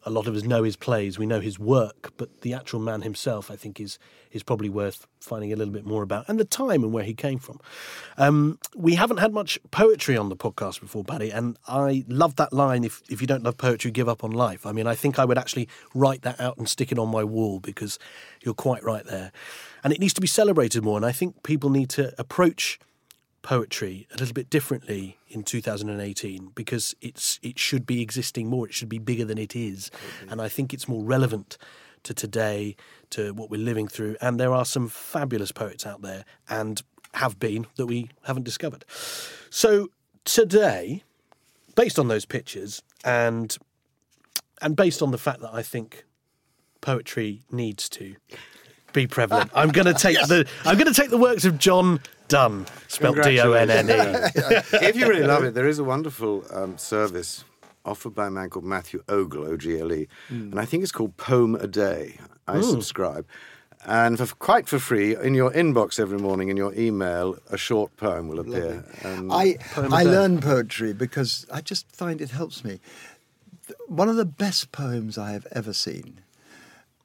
a 0.05 0.11
lot 0.11 0.27
of 0.27 0.35
us 0.35 0.45
know 0.45 0.63
his 0.63 0.77
plays, 0.77 1.19
we 1.19 1.27
know 1.27 1.41
his 1.41 1.59
work, 1.59 2.13
but 2.17 2.43
the 2.43 2.55
actual 2.55 2.81
man 2.81 3.03
himself, 3.03 3.51
I 3.51 3.57
think, 3.57 3.81
is 3.81 3.99
is 4.31 4.43
probably 4.43 4.69
worth 4.69 5.07
finding 5.21 5.53
a 5.53 5.57
little 5.57 5.73
bit 5.73 5.87
more 5.87 6.03
about, 6.03 6.29
and 6.29 6.39
the 6.39 6.45
time 6.45 6.83
and 6.85 6.93
where 6.93 7.05
he 7.05 7.15
came 7.15 7.39
from. 7.39 7.59
Um, 8.17 8.59
we 8.77 8.95
haven't 8.95 9.19
had 9.19 9.33
much 9.33 9.59
poetry 9.71 10.17
on 10.17 10.29
the 10.29 10.37
podcast 10.37 10.81
before, 10.81 11.05
Paddy, 11.05 11.31
and 11.31 11.59
I 11.67 12.05
love 12.09 12.37
that 12.37 12.53
line. 12.53 12.85
If 12.85 13.03
if 13.11 13.21
you 13.21 13.27
don't 13.27 13.43
love 13.43 13.57
poetry, 13.57 13.91
give 13.91 14.09
up 14.09 14.25
on 14.25 14.31
life. 14.31 14.67
I 14.67 14.73
mean, 14.73 14.87
I 14.87 14.95
think 14.95 15.19
I 15.19 15.25
would 15.25 15.39
actually 15.39 15.69
write 15.95 16.23
that 16.23 16.41
out 16.41 16.59
and 16.59 16.69
stick 16.69 16.93
it 16.93 16.99
on 16.99 17.09
my 17.09 17.25
wall 17.25 17.61
because 17.61 17.99
you're 18.43 18.55
quite 18.55 18.85
right 18.85 19.05
there, 19.05 19.33
and 19.83 19.93
it 19.93 20.01
needs 20.01 20.15
to 20.15 20.21
be 20.21 20.27
celebrated 20.27 20.85
more. 20.85 20.97
And 20.97 21.07
I 21.07 21.13
think 21.13 21.43
people 21.43 21.71
need 21.71 21.89
to 21.91 22.15
approach 22.19 22.79
poetry 23.43 24.07
a 24.13 24.17
little 24.17 24.35
bit 24.35 24.51
differently 24.51 25.17
in 25.29 25.43
2018 25.43 26.53
because 26.55 26.95
it's 27.01 27.39
it 27.43 27.59
should 27.59 27.87
be 27.87 28.03
existing 28.03 28.49
more 28.49 28.67
it 28.67 28.75
should 28.75 28.89
be 28.89 28.99
bigger 28.99 29.25
than 29.25 29.39
it 29.39 29.55
is. 29.55 29.91
Mm-hmm. 29.91 30.33
And 30.33 30.43
i 30.43 30.49
think 30.49 30.75
it's 30.75 30.89
more 30.89 31.03
relevant 31.05 31.57
to 32.05 32.15
today 32.15 32.77
to 33.11 33.33
what 33.35 33.51
we're 33.51 33.61
living 33.61 33.89
through. 33.89 34.17
And 34.21 34.39
there 34.39 34.53
are 34.53 34.65
some 34.65 34.89
fabulous 34.89 35.53
poets 35.53 35.87
out 35.87 36.03
there 36.03 36.25
and 36.49 36.83
have 37.15 37.39
been 37.39 37.67
that 37.77 37.87
we 37.87 38.11
haven't 38.25 38.45
discovered. 38.45 38.85
So 39.51 39.89
today 40.25 41.03
based 41.75 41.99
on 41.99 42.09
those 42.09 42.25
pictures 42.25 42.83
and 43.05 43.57
and 44.61 44.75
based 44.75 45.01
on 45.01 45.11
the 45.13 45.17
fact 45.17 45.41
that 45.41 45.55
i 45.55 45.63
think 45.63 46.05
poetry 46.81 47.43
needs 47.51 47.89
to 47.89 48.17
be 48.93 49.07
prevalent. 49.07 49.51
I'm 49.55 49.71
going 49.71 49.87
to 49.87 49.95
take 49.95 50.17
the 50.29 50.47
I'm 50.65 50.77
going 50.77 50.93
to 50.93 50.99
take 51.01 51.11
the 51.11 51.19
works 51.19 51.45
of 51.45 51.59
John 51.59 52.01
Donne, 52.29 52.67
spelled 52.89 53.23
D 53.23 53.41
O 53.41 53.53
N 53.53 53.71
N 53.71 53.89
E. 53.89 53.93
if 54.87 54.97
you 54.97 55.09
really 55.09 55.27
love 55.27 55.45
it, 55.45 55.55
there 55.55 55.67
is 55.67 55.79
a 55.79 55.85
wonderful 55.85 56.45
um, 56.53 56.77
service 56.79 57.45
offered 57.85 58.15
by 58.15 58.27
a 58.27 58.31
man 58.31 58.51
called 58.51 58.65
Matthew 58.67 59.03
Ogle, 59.09 59.47
O 59.47 59.57
G 59.57 59.79
L 59.81 59.93
E, 59.93 60.07
Hmm. 60.29 60.51
and 60.53 60.61
I 60.61 60.65
think 60.65 60.83
it's 60.83 60.93
called 60.93 61.17
Poem 61.17 61.55
a 61.55 61.67
Day. 61.67 62.19
I 62.47 62.61
subscribe. 62.61 63.27
And 63.87 64.19
for, 64.19 64.27
quite 64.37 64.69
for 64.69 64.79
free, 64.79 65.15
in 65.17 65.35
your 65.35 65.51
inbox 65.53 66.01
every 66.01 66.19
morning, 66.19 66.49
in 66.49 66.57
your 66.57 66.75
email, 66.75 67.37
a 67.51 67.57
short 67.57 67.97
poem 67.97 68.27
will 68.29 68.41
appear. 68.41 68.85
And 69.05 69.33
I 69.33 69.57
Poem 69.73 69.93
a 69.93 69.97
I 69.97 70.05
day. 70.05 70.11
learn 70.11 70.41
poetry 70.41 70.93
because 70.93 71.47
I 71.53 71.61
just 71.61 71.91
find 71.95 72.21
it 72.21 72.31
helps 72.31 72.65
me. 72.65 72.81
One 73.87 74.09
of 74.09 74.17
the 74.17 74.25
best 74.25 74.73
poems 74.73 75.17
I 75.17 75.31
have 75.33 75.47
ever 75.53 75.73
seen 75.73 76.21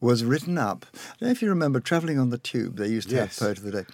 was 0.01 0.23
written 0.25 0.57
up. 0.57 0.85
I 0.93 0.97
don't 1.19 1.27
know 1.27 1.31
if 1.31 1.41
you 1.41 1.49
remember 1.49 1.79
travelling 1.79 2.17
on 2.19 2.29
the 2.29 2.37
tube. 2.37 2.77
They 2.77 2.87
used 2.87 3.09
to 3.09 3.15
Yes. 3.15 3.39
have 3.39 3.47
poet 3.47 3.57
of 3.59 3.63
the 3.65 3.71
day. 3.83 3.85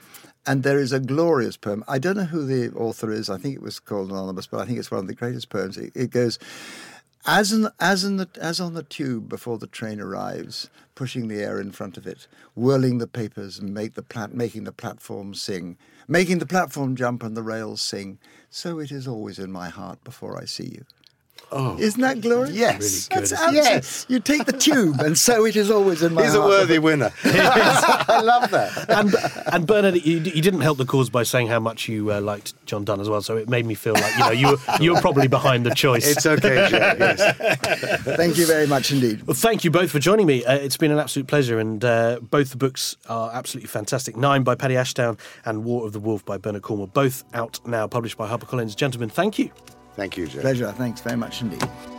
And 0.49 0.63
there 0.63 0.79
is 0.79 0.91
a 0.91 0.99
glorious 0.99 1.57
poem. 1.57 1.83
I 1.87 1.99
don't 1.99 2.17
know 2.17 2.23
who 2.23 2.43
the 2.43 2.75
author 2.75 3.11
is. 3.11 3.29
I 3.29 3.37
think 3.37 3.53
it 3.53 3.61
was 3.61 3.79
called 3.79 4.09
Anonymous, 4.09 4.47
but 4.47 4.61
I 4.61 4.65
think 4.65 4.79
it's 4.79 4.89
one 4.89 5.01
of 5.01 5.05
the 5.05 5.13
greatest 5.13 5.49
poems. 5.49 5.77
It, 5.77 5.91
it 5.95 6.09
goes, 6.09 6.39
as 7.27 7.53
in, 7.53 7.67
as 7.79 8.03
in 8.03 8.17
the 8.17 8.27
as 8.41 8.59
on 8.59 8.73
the 8.73 8.81
tube 8.81 9.29
before 9.29 9.59
the 9.59 9.67
train 9.67 10.01
arrives, 10.01 10.71
pushing 10.95 11.27
the 11.27 11.39
air 11.39 11.61
in 11.61 11.71
front 11.71 11.97
of 11.97 12.07
it, 12.07 12.25
whirling 12.55 12.97
the 12.97 13.05
papers 13.05 13.59
and 13.59 13.75
make 13.75 13.93
the 13.93 14.01
plat- 14.01 14.33
making 14.33 14.63
the 14.63 14.71
platform 14.71 15.35
sing, 15.35 15.77
making 16.07 16.39
the 16.39 16.47
platform 16.47 16.95
jump 16.95 17.21
and 17.21 17.37
the 17.37 17.43
rails 17.43 17.79
sing. 17.79 18.17
So 18.49 18.79
it 18.79 18.91
is 18.91 19.07
always 19.07 19.37
in 19.37 19.51
my 19.51 19.69
heart 19.69 20.03
before 20.03 20.35
I 20.35 20.45
see 20.45 20.69
you. 20.69 20.85
Oh, 21.51 21.77
isn't 21.79 21.99
that 22.01 22.21
glorious? 22.21 22.55
Yes. 22.55 23.07
That's 23.07 23.31
Really 23.31 23.57
absolute- 23.59 23.73
Yes. 23.73 24.05
You 24.07 24.19
take 24.19 24.45
the 24.45 24.53
tube, 24.53 24.99
and 24.99 25.17
so 25.17 25.45
it 25.45 25.55
is 25.55 25.71
always 25.71 26.03
in 26.03 26.13
my 26.13 26.23
He's 26.23 26.35
a 26.35 26.41
worthy 26.41 26.77
winner. 26.79 27.11
I 27.23 28.21
love 28.23 28.51
that. 28.51 28.89
And 28.89 29.15
and 29.51 29.65
Bernard, 29.67 29.95
you, 30.05 30.17
you 30.19 30.41
didn't 30.41 30.61
help 30.61 30.77
the 30.77 30.85
cause 30.85 31.09
by 31.09 31.23
saying 31.23 31.47
how 31.47 31.59
much 31.59 31.87
you 31.89 32.11
uh, 32.11 32.21
liked 32.21 32.53
John 32.65 32.85
Donne 32.85 32.99
as 33.01 33.09
well. 33.09 33.21
So 33.21 33.35
it 33.37 33.49
made 33.49 33.65
me 33.65 33.73
feel 33.75 33.93
like 33.93 34.13
you 34.13 34.19
know 34.19 34.31
you 34.31 34.47
were 34.47 34.57
you 34.79 34.93
were 34.93 35.01
probably 35.01 35.27
behind 35.27 35.65
the 35.65 35.73
choice. 35.73 36.07
It's 36.07 36.25
okay, 36.25 36.67
Joe. 36.69 36.77
Yes. 36.99 38.01
Thank 38.03 38.37
you 38.37 38.45
very 38.45 38.67
much 38.67 38.91
indeed. 38.91 39.23
Well, 39.25 39.35
thank 39.35 39.63
you 39.63 39.71
both 39.71 39.91
for 39.91 39.99
joining 39.99 40.25
me. 40.27 40.43
Uh, 40.45 40.53
it's 40.55 40.77
been 40.77 40.91
an 40.91 40.99
absolute 40.99 41.27
pleasure, 41.27 41.59
and 41.59 41.83
uh, 41.83 42.19
both 42.21 42.51
the 42.51 42.57
books 42.57 42.95
are 43.07 43.31
absolutely 43.33 43.67
fantastic. 43.67 44.15
Nine 44.15 44.43
by 44.43 44.55
Paddy 44.55 44.75
Ashdown 44.77 45.17
and 45.45 45.63
War 45.63 45.85
of 45.85 45.93
the 45.93 45.99
Wolf 45.99 46.23
by 46.25 46.37
Bernard 46.37 46.61
Cornwell, 46.61 46.87
both 46.87 47.23
out 47.33 47.59
now, 47.65 47.87
published 47.87 48.17
by 48.17 48.27
HarperCollins. 48.29 48.75
Gentlemen, 48.75 49.09
thank 49.09 49.39
you. 49.39 49.51
Thank 49.99 50.15
you. 50.15 50.27
Pleasure. 50.29 50.71
Thanks 50.71 51.01
very 51.01 51.17
much 51.17 51.41
indeed. 51.41 51.98